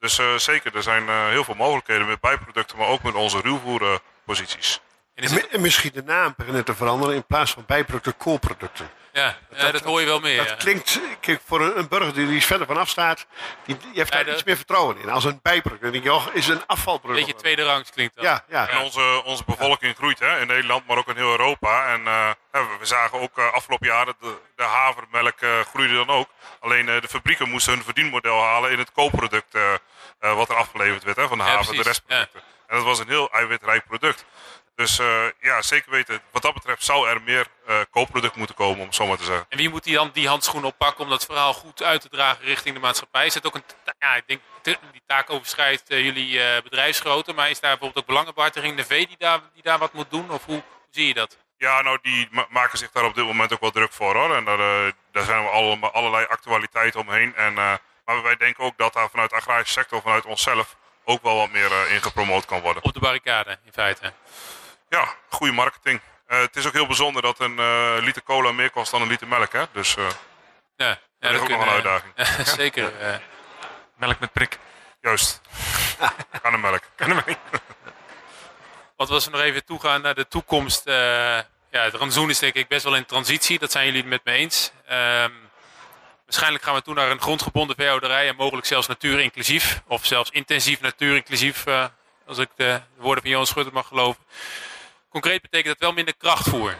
[0.00, 4.80] Dus eh, zeker, er zijn heel veel mogelijkheden met bijproducten, maar ook met onze ruwvoerposities.
[5.18, 7.64] En is En, het- mi- en misschien de naam beginnen te veranderen in plaats van
[7.66, 8.90] bijproducten, co-producten.
[9.12, 10.36] ja, ja, dat hoor je wel meer.
[10.36, 10.54] Dat ja.
[10.54, 13.26] klinkt, kijk, voor een, een burger die er iets verder vanaf staat,
[13.64, 15.08] die, die heeft Ja, daar de- iets meer vertrouwen in.
[15.10, 15.82] Als een bijproduct.
[15.82, 17.20] Dan denk je, oh, is een afvalproduct.
[17.26, 18.24] Beetje tweede rangs klinkt dat.
[18.24, 18.68] Ja, ja.
[18.68, 21.86] En onze, onze bevolking groeit hè, in Nederland, maar ook in heel Europa.
[21.92, 22.12] En eh,
[22.52, 26.28] ja, we, we zagen ook eh, afgelopen jaren de, de havermelk eh, groeide dan ook.
[26.60, 29.56] Alleen eh, de fabrieken moesten hun verdienmodel halen in het koopproduct
[30.20, 32.40] wat er afgeleverd werd hè, van de Ja, haver, de restproducten.
[32.66, 34.24] En dat was een heel eiwitrijk product.
[34.78, 38.78] Dus eh, ja, zeker weten, wat dat betreft zou er meer eh koopproduct moeten komen,
[38.80, 39.46] om het zo maar te zeggen.
[39.48, 42.44] En wie moet die dan die handschoen oppakken om dat verhaal goed uit te dragen
[42.44, 43.26] richting de maatschappij?
[43.26, 47.50] Is het ook een, ta- ja, ik denk, die taak overschrijdt eh, jullie bedrijfsgrootte, maar
[47.50, 50.30] is daar bijvoorbeeld ook belangenbehartiging, de V die daar, die daar wat moet doen?
[50.30, 51.36] Of hoe, hoe zie je dat?
[51.56, 54.36] Ja, nou, die ma- maken zich daar op dit moment ook wel druk voor hoor.
[54.36, 57.34] En daar, daar zijn we allemaal, allerlei actualiteiten omheen.
[57.36, 57.54] En,
[58.04, 61.50] maar wij denken ook dat daar vanuit de agrarische sector, vanuit onszelf, ook wel wat
[61.50, 62.82] meer eh, in gepromoot kan worden.
[62.82, 64.12] Op de barricade, in feite.
[64.88, 66.00] Ja, goede marketing.
[66.26, 69.08] Eh, het is ook heel bijzonder dat een eh, liter cola meer kost dan een
[69.08, 69.52] liter melk.
[69.52, 69.64] Hè?
[69.72, 70.06] Dus eh,
[70.76, 72.12] Ja, ja dat is ook nog een uitdaging.
[72.62, 72.92] zeker.
[73.96, 74.58] melk met prik.
[75.00, 75.40] Juist.
[76.42, 76.82] Aan de melk.
[78.96, 80.82] Wat was er nog even toegaan naar de toekomst?
[81.70, 83.58] ja, het rantsoen is denk ik best wel in transitie.
[83.58, 84.72] Dat zijn jullie het met me eens.
[84.86, 85.32] Ehm,
[86.24, 89.82] waarschijnlijk gaan we toe naar een grondgebonden veehouderij en mogelijk zelfs natuurinclusief.
[89.86, 91.64] Of zelfs intensief natuurinclusief,
[92.26, 94.24] als ik de woorden van Johan Schutter mag geloven.
[95.20, 96.78] Concreet betekent dat wel minder krachtvoer.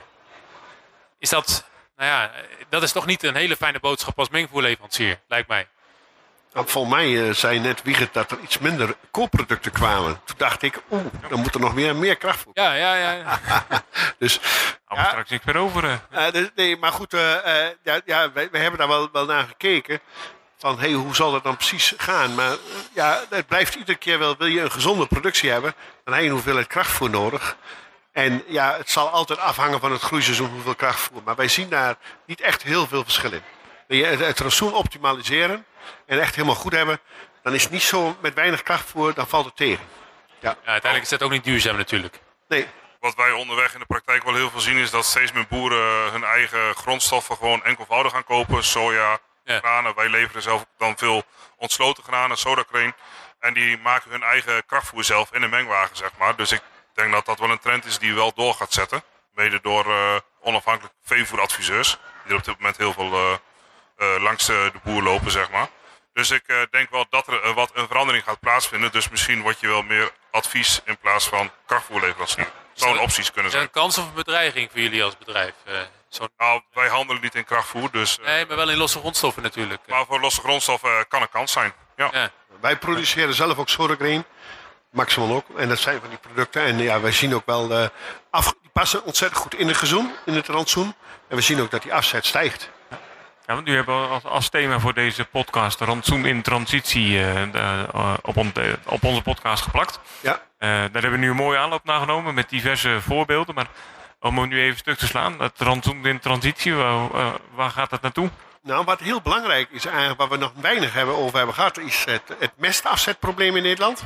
[1.18, 1.64] Is dat,
[1.96, 2.30] nou ja,
[2.68, 5.68] dat is toch niet een hele fijne boodschap als mengvoerleverancier, lijkt mij.
[6.52, 10.20] Nou, volgens mij eh, zei net Wiegert dat er iets minder co-producten kwamen.
[10.24, 12.52] Toen dacht ik, oeh, dan moet er nog meer, meer kracht voor.
[12.54, 13.40] Ja, ja, ja.
[14.18, 14.40] Dus,
[14.88, 16.00] er straks niks meer over.
[16.32, 19.44] dus- nee, maar goed, eh, eh, ja, ja, wij, wij hebben daar wel, wel naar
[19.46, 20.00] gekeken.
[20.58, 22.34] Van, hey, hoe zal dat dan precies gaan?
[22.34, 22.56] Maar
[22.94, 25.74] ja, het blijft iedere keer wel, wil je een gezonde productie hebben,
[26.04, 27.56] dan heb je een hoeveelheid krachtvoer nodig.
[28.12, 31.22] En ja, het zal altijd afhangen van het groeiseizoen hoeveel krachtvoer.
[31.24, 31.96] Maar wij zien daar
[32.26, 33.42] niet echt heel veel verschil in.
[33.86, 35.66] Wil je het, het rantsoen optimaliseren
[36.06, 37.00] en echt helemaal goed hebben,
[37.42, 39.84] dan is het niet zo met weinig krachtvoer, dan valt het tegen.
[40.38, 42.20] ja uiteindelijk is dat ook niet duurzaam natuurlijk.
[42.48, 42.66] Nee,
[43.00, 46.12] Wat wij onderweg in de praktijk wel heel veel zien is dat steeds meer boeren
[46.12, 48.64] hun eigen grondstoffen gewoon enkelvoudig gaan kopen.
[48.64, 49.58] Soja, Ja.
[49.58, 49.94] granen.
[49.94, 51.22] Wij leveren zelf dan veel
[51.56, 52.94] ontsloten granen, sodacreen.
[53.40, 56.36] En die maken hun eigen krachtvoer zelf in een mengwagen, zeg maar.
[56.36, 56.60] Dus ik
[56.98, 59.02] denk dat dat wel een trend is die wel door gaat zetten.
[59.34, 61.96] Mede door eh, onafhankelijke veevoeradviseurs.
[62.22, 63.32] Die er op dit moment heel veel eh,
[64.14, 65.68] eh, langs de, de boer lopen, zeg maar.
[66.12, 68.92] Dus ik eh, denk wel dat er wat een verandering gaat plaatsvinden.
[68.92, 72.48] Dus misschien word je wel meer advies in plaats van krachtvoerleverancier.
[72.72, 73.62] Zou een opties kunnen Is dat zijn.
[73.62, 75.52] een kans of een bedreiging voor jullie als bedrijf?
[75.64, 75.74] Eh,
[76.08, 78.18] zo'n- Nou, wij handelen niet in krachtvoer, dus...
[78.18, 79.80] eh, nee, maar wel in losse grondstoffen natuurlijk.
[79.86, 81.72] Maar voor losse grondstoffen eh, kan een kans zijn.
[81.96, 82.08] Ja.
[82.12, 82.30] Ja.
[82.60, 84.24] Wij produceren zelf ook sodagreen.
[84.90, 85.44] Maximal ook.
[85.58, 86.62] En dat zijn van die producten.
[86.62, 87.70] En ja, wij zien ook wel...
[87.72, 87.86] eh,
[88.30, 90.94] af, die passen ontzettend goed in het gezoen, in het rantsoen.
[91.28, 92.70] En we zien ook dat die afzet stijgt.
[93.46, 97.58] Ja, want u hebt als, als thema voor deze podcast rantsoen in transitie eh, de-
[97.92, 100.00] eh, op, on- de- op onze podcast geplakt.
[100.20, 100.40] Ja.
[100.58, 103.54] Daar hebben we nu een mooie aanloop naar genomen met diverse voorbeelden.
[103.54, 103.66] Maar
[104.20, 107.08] om hem nu even stuk te slaan, het rantsoen in transitie, waar,
[107.54, 108.30] waar gaat dat naartoe?
[108.62, 112.04] Nou, wat heel belangrijk is eigenlijk, waar we nog weinig hebben over hebben gehad, is
[112.04, 114.02] het, het mestafzetprobleem in Nederland.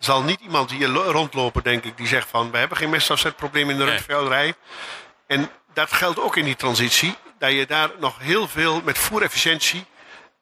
[0.00, 3.70] Zal niet iemand hier lo- rondlopen, denk ik, die zegt van we hebben geen mestafzetprobleem
[3.70, 3.92] in de Nee.
[3.92, 4.54] rundveehouderij.
[5.26, 9.84] En dat geldt ook in die transitie, dat je daar nog heel veel met voerefficiëntie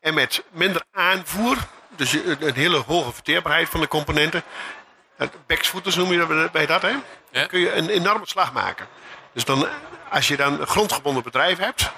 [0.01, 1.57] en met minder aanvoer,
[1.89, 4.43] dus een hele hoge verteerbaarheid van de componenten,
[5.17, 6.95] het backsfooters noem je dat bij dat, hè?
[7.31, 7.47] Ja.
[7.47, 8.87] Kun je een enorme slag maken.
[9.33, 9.69] Dus dan,
[10.11, 11.91] als je dan een grondgebonden bedrijf hebt,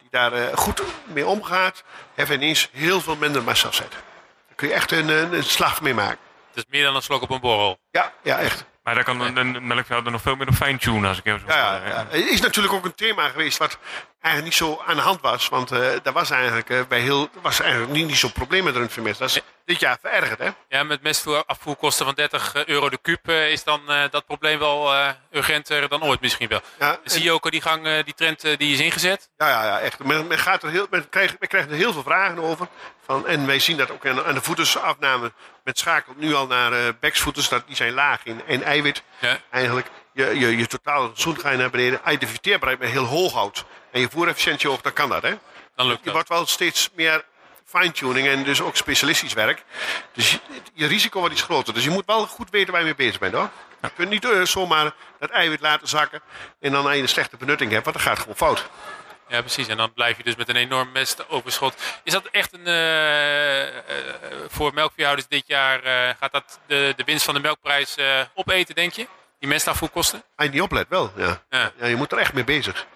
[0.00, 1.82] die daar eh, goed mee omgaat,
[2.14, 3.90] heb je ineens heel veel minder massa-afzet.
[3.90, 6.18] Dan kun je echt een, een, een slag mee maken.
[6.58, 7.78] Is meer dan een slok op een borrel.
[7.90, 8.64] Ja, ja, echt.
[8.82, 11.74] Maar daar kan een, melkveehouder nog veel meer op fine-tunen als ik even zo Ja,
[11.74, 12.06] ja, eh, ja.
[12.08, 13.78] Het is natuurlijk ook een thema geweest wat
[14.20, 15.48] eigenlijk niet zo aan de hand was.
[15.48, 18.76] Want eh daar was eigenlijk, eh, bij heel, was eigenlijk niet, niet zo'n probleem met
[18.76, 19.18] rundvermest.
[19.18, 20.48] Dat is dit jaar verergerd, hè?
[20.68, 24.94] Ja, met mestafvoerkosten van 30 euro de kuub eh, is dan eh, dat probleem wel
[24.94, 26.60] eh, urgenter dan ooit misschien wel.
[26.78, 29.30] Ja, Zie je ook al die gang, eh, die trend eh, die is ingezet?
[29.36, 29.98] Ja, ja, ja echt.
[30.04, 32.66] Men, men, gaat er heel, men, krijgt, men krijgt er heel veel vragen over.
[33.04, 35.32] Van, en wij zien dat ook aan, aan de voedersafname.
[35.68, 37.48] Met schakelt nu al naar eh backsvoeters.
[37.48, 39.38] Dat, die zijn laag in, in eiwit Ja.
[39.50, 39.90] eigenlijk.
[40.12, 42.02] Je, je, je totale zoen ga je naar beneden.
[42.02, 43.64] Als je de verteerbaarheid maar heel hoog houdt.
[43.90, 45.22] En je voerefficiëntie hoog, dan kan dat.
[45.22, 45.34] Hè?
[45.76, 47.24] Dan lukt Je wordt wel steeds meer
[47.64, 49.64] fine-tuning en dus ook specialistisch werk.
[50.12, 50.38] Dus je,
[50.72, 51.74] je risico wordt iets groter.
[51.74, 53.50] Dus je moet wel goed weten waar je mee bezig bent hoor.
[53.82, 56.20] Je kunt niet eh, zomaar dat eiwit laten zakken
[56.60, 58.68] en dan een slechte benutting hebt, want dan gaat het gewoon fout.
[59.28, 59.68] Ja, precies.
[59.68, 61.74] En dan blijf je dus met een enorm mestoverschot.
[62.04, 62.66] Is dat echt een.
[62.66, 63.74] eh, eh,
[64.48, 65.82] voor melkveehouders dit jaar.
[65.82, 69.06] eh, gaat dat de, de winst van de melkprijs eh, opeten, denk je?
[69.38, 70.22] Die mestafvoerkosten?
[70.36, 71.42] Als je niet oplet wel, ja.
[71.50, 71.72] Ja.
[71.78, 71.86] ja.
[71.86, 72.86] Je moet er echt mee bezig.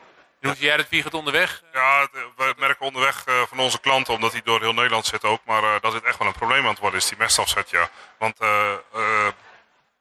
[0.41, 1.63] En Hoe zie jij dat Wiegert onderweg?
[1.73, 5.25] Ja, het, we merken onderweg eh, van onze klanten, omdat die door heel Nederland zit
[5.25, 7.71] ook, maar eh, dat dit echt wel een probleem aan het worden is, die mestafzet,
[7.71, 7.89] ja.
[8.19, 9.29] Want eh, eh,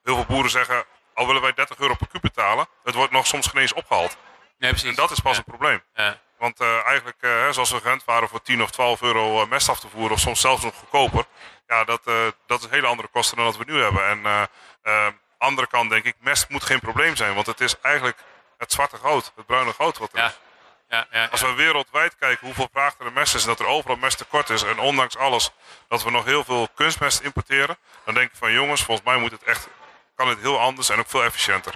[0.04, 3.28] heel veel boeren zeggen, al willen wij 30 euro per kuub betalen, het wordt nog
[3.28, 4.18] soms geen eens opgehaald.
[4.62, 4.90] Nee, precies.
[4.90, 5.84] En dat is pas een probleem.
[5.96, 6.20] Ja.
[6.38, 9.70] Want eh, eigenlijk, eh, zoals we gewend waren voor 10 of 12 euro eh, mest
[9.70, 11.26] af te voeren, of soms zelfs nog goedkoper,
[11.68, 14.06] ja, dat, eh, dat is een hele andere kosten dan dat we nu hebben.
[14.08, 14.50] En
[15.38, 18.18] andere kant denk ik, mest moet geen probleem zijn, want het is eigenlijk
[18.58, 20.26] het zwarte goud, het bruine goud wat er Ja.
[20.28, 20.40] is.
[20.90, 23.96] Ja, ja, Als we wereldwijd kijken hoeveel vraag er mest is en dat er overal
[23.96, 25.52] mest tekort is en ondanks alles
[25.88, 29.32] dat we nog heel veel kunstmest importeren, dan denk ik van jongens, volgens mij moet
[29.32, 29.68] het echt,
[30.16, 31.74] kan het heel anders en ook veel efficiënter.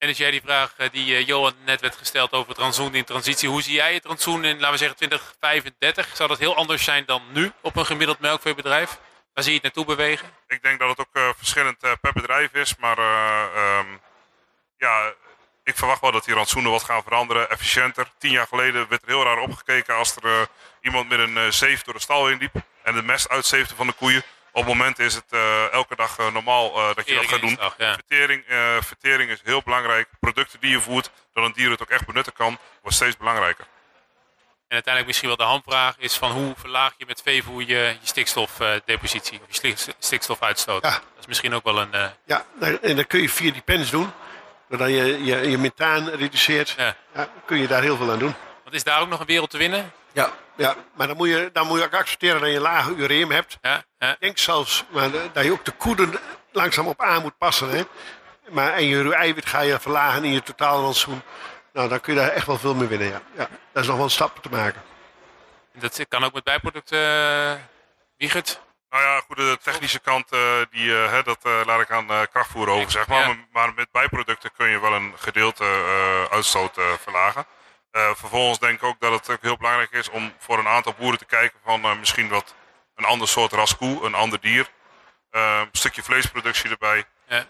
[0.00, 2.94] En als jij die vraag eh, die eh, Johan net werd gesteld over het rantsoen
[2.94, 3.48] in transitie.
[3.48, 6.16] Hoe zie jij het rantsoen in, laten we zeggen, 2035?
[6.16, 8.98] Zou dat heel anders zijn dan nu op een gemiddeld melkveebedrijf?
[9.34, 10.28] Waar zie je het naartoe bewegen?
[10.46, 13.86] Ik denk dat het ook eh, verschillend per bedrijf is, maar eh, ehm,
[14.76, 15.12] ja,
[15.64, 18.10] ik verwacht wel dat die rantsoenen wat gaan veranderen, efficiënter.
[18.18, 20.48] Tien jaar geleden werd er heel raar opgekeken als er
[20.80, 23.92] iemand met een zeef door de stal heen liep en de mest uitzeefde van de
[23.92, 24.22] koeien.
[24.52, 27.40] Op het moment is het eh, elke dag eh, normaal eh, dat je dat gaat
[27.40, 27.58] doen.
[27.78, 27.92] Ja.
[27.94, 30.08] Vertering, eh, vertering is heel belangrijk.
[30.20, 33.64] Producten die je voert, dat een dier het ook echt benutten kan, wordt steeds belangrijker.
[34.68, 37.96] En uiteindelijk misschien wel de hamvraag is van hoe verlaag je met veevoer je, je
[38.02, 40.82] stikstofdepositie, of je stik- stikstofuitstoot.
[40.84, 40.90] Ja.
[40.90, 41.92] Dat is misschien ook wel een...
[41.94, 42.44] eh, Ja,
[42.82, 44.12] en dat kun je via die pens doen.
[44.68, 46.96] Doordat je je, je methaan reduceert, ja.
[47.14, 48.34] ja, kun je daar heel veel aan doen.
[48.70, 49.92] Want is daar ook nog een wereld te winnen?
[50.12, 52.94] Ja, ja maar dan moet, je, dan moet je ook accepteren dat je een lage
[52.94, 53.58] ureum hebt.
[53.62, 54.10] Ja, ja.
[54.10, 56.12] Ik denk zelfs maar, eh, dat je ook de koeden
[56.52, 57.70] langzaam op aan moet passen.
[57.70, 57.82] Hè?
[58.48, 61.22] Maar, en je eiwit ga je verlagen in je totaalrantsoen.
[61.72, 63.08] Nou, dan kun je daar echt wel veel mee winnen.
[63.08, 63.20] Ja.
[63.36, 64.82] Ja, dat is nog wel een stap te maken.
[65.72, 67.52] Dat kan ook met bijproducten, uh,
[68.16, 68.60] Wiegert.
[68.90, 70.40] Nou ja, goed, de technische kant, eh,
[70.70, 73.20] die, eh, hè, dat eh, laat ik aan eh, krachtvoer over, zeg maar.
[73.20, 73.26] Ja.
[73.26, 73.36] maar.
[73.52, 77.46] Maar met bijproducten kun je wel een gedeelte eh, uitstoot eh, verlagen.
[77.90, 80.94] Eh, vervolgens denk ik ook dat het ook heel belangrijk is om voor een aantal
[80.98, 82.54] boeren te kijken van eh, misschien wat
[82.94, 84.68] een ander soort ras koe, een ander dier.
[85.30, 87.04] Eh, een stukje vleesproductie erbij.
[87.28, 87.44] Ja.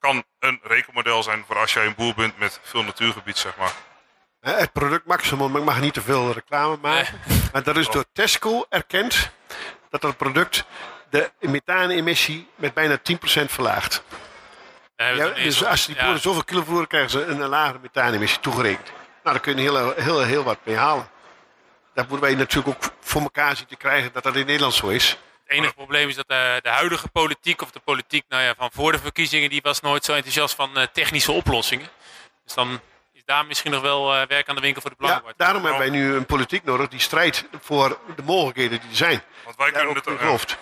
[0.00, 3.72] Kan een rekenmodel zijn voor als jij een boer bent met veel natuurgebied, zeg maar.
[4.40, 7.20] Hè, Het product maximum, ik mag niet te veel reclame maken.
[7.52, 9.30] Maar dat is door Tesco erkend
[9.90, 10.64] dat dat product
[11.10, 14.02] de methaanemissie met bijna 10% verlaagt.
[14.96, 18.92] Ja, dus als die boeren zoveel kilo voeren, krijgen ze een, een lagere methaanemissie toegerekend.
[19.28, 21.08] Nou, daar kun je heel, heel, heel wat mee halen.
[21.94, 24.88] Dat moeten wij natuurlijk ook voor elkaar zien te krijgen dat dat in Nederland zo
[24.88, 25.08] is.
[25.08, 28.70] Het enige probleem is dat de, de huidige politiek, of de politiek nou ja, van
[28.72, 31.88] voor de verkiezingen, die was nooit zo enthousiast van eh, technische oplossingen.
[32.44, 32.80] Dus dan
[33.12, 35.34] is daar misschien nog wel eh, werk aan de winkel voor de Ja, belangen.
[35.36, 39.22] daarom hebben wij nu een politiek nodig die strijdt voor de mogelijkheden die er zijn.
[39.44, 40.56] Want wij kunnen ook het, ja, gelooft.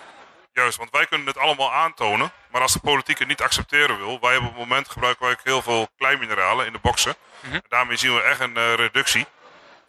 [0.57, 2.31] Juist, want wij kunnen het allemaal aantonen.
[2.51, 5.33] Maar als de politiek het niet accepteren wil, wij hebben op het moment gebruiken wij
[5.33, 7.15] ook heel veel kleinmineralen in de boxen.
[7.39, 7.53] Mhm.
[7.53, 9.25] En daarmee zien we echt een eh, reductie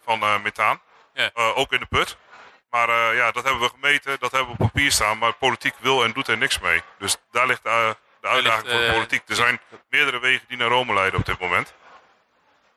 [0.03, 0.81] van eh, methaan.
[1.13, 1.29] Ja.
[1.33, 2.17] Eh, ook in de put.
[2.69, 5.17] Maar eh, ja, dat hebben we gemeten, dat hebben we op papier staan.
[5.17, 6.81] Maar politiek wil en doet er niks mee.
[6.97, 7.89] Dus daar ligt eh,
[8.21, 9.21] de uitdaging ligt, voor de politiek.
[9.27, 9.59] Er zijn
[9.89, 11.73] meerdere wegen die naar Rome leiden op dit moment.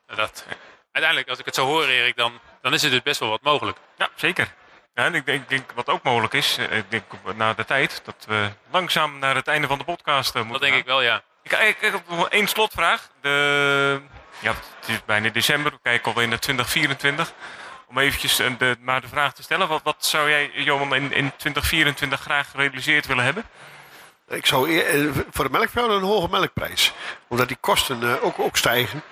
[0.06, 0.44] Dat,
[0.92, 3.42] uiteindelijk, als ik het zo hoor, Erik, dan, dan is er dus best wel wat
[3.42, 3.78] mogelijk.
[3.96, 4.54] Ja, zeker.
[4.94, 7.04] Ja, en ik denk, ik denk wat ook mogelijk is, eh, ik denk
[7.36, 10.60] na de tijd, dat we langzaam naar het einde van de podcast eh, moeten Dat
[10.60, 10.80] denk gaan.
[10.80, 11.22] ik wel, ja.
[11.42, 13.08] Ik, ik, ik heb nog één slotvraag.
[13.20, 14.00] De,
[14.38, 17.32] ja, het is bijna december, we kijken alweer naar 2024.
[17.88, 21.12] Om eventjes eh, de, maar de vraag te stellen, wat, wat zou jij, Johan, in,
[21.12, 23.44] in 2024 graag gerealiseerd willen hebben?
[24.28, 26.92] Ik zou eer- voor de melkveehouden een hoge melkprijs.
[27.28, 29.02] Omdat die kosten eh, ook, ook stijgen.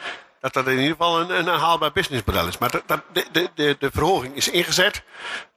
[0.41, 2.59] Dat dat in ieder geval een, een haalbaar businessmodel is.
[2.59, 5.03] Maar dat, dat, de, de, de, verhoging is ingezet.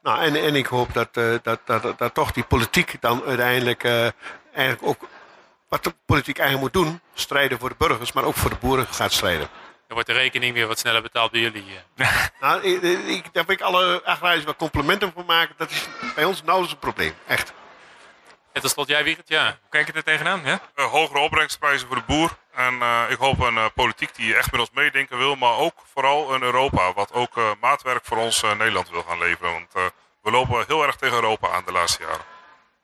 [0.02, 3.24] Nou, en, en ik hoop dat, eh, dat, dat, dat, dat toch die politiek dan
[3.28, 4.08] uiteindelijk eh,
[4.54, 5.08] eigenlijk ook
[5.70, 7.02] wat de politiek eigenlijk moet doen.
[7.14, 9.48] Strijden voor de burgers, maar ook voor de boeren gaat strijden.
[9.88, 11.66] Dan wordt de rekening weer wat sneller betaald bij jullie.
[11.96, 12.08] eh.
[12.42, 15.56] Nou, ik, ik, daar wil ik alle agrariërs wel complimenten voor maken.
[15.58, 17.14] Dat is bij ons nauwelijks een probleem.
[17.28, 17.54] Echt.
[18.54, 19.28] En tot slot jij, Wiegert?
[19.30, 19.44] Ja.
[19.46, 20.42] Hoe kijk je er tegenaan?
[20.46, 20.60] Ja?
[20.76, 22.38] Eh, hogere opbrengstprijzen voor de boer.
[22.56, 25.36] En eh, ik hoop een eh, politiek die echt met ons meedenken wil.
[25.36, 26.94] Maar ook vooral een Europa.
[26.94, 29.52] Wat ook eh, maatwerk voor ons eh, Nederland wil gaan leveren.
[29.52, 29.84] Want eh,
[30.22, 32.26] we lopen heel erg tegen Europa aan de laatste jaren.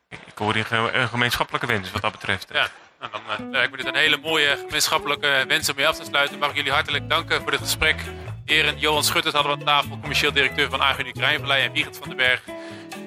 [0.09, 2.47] Ik hoor hier een gemeenschappelijke wens wat dat betreft.
[2.53, 2.67] Ja,
[2.99, 6.03] nou, dan eh, lijkt me dit een hele mooie gemeenschappelijke wens om mee af te
[6.03, 6.39] sluiten.
[6.39, 8.01] Mag ik jullie hartelijk danken voor dit gesprek.
[8.45, 12.07] Heren Johan Schutters hadden we aan tafel, commercieel directeur van Agunic Rijnvallei en Wiegert van
[12.07, 12.41] den Berg,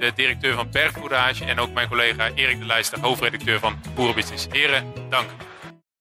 [0.03, 4.46] de directeur van Bergvoerage en ook mijn collega Erik de Leijster, hoofdredacteur van Boerenbusiness.
[4.50, 5.28] Heren, dank.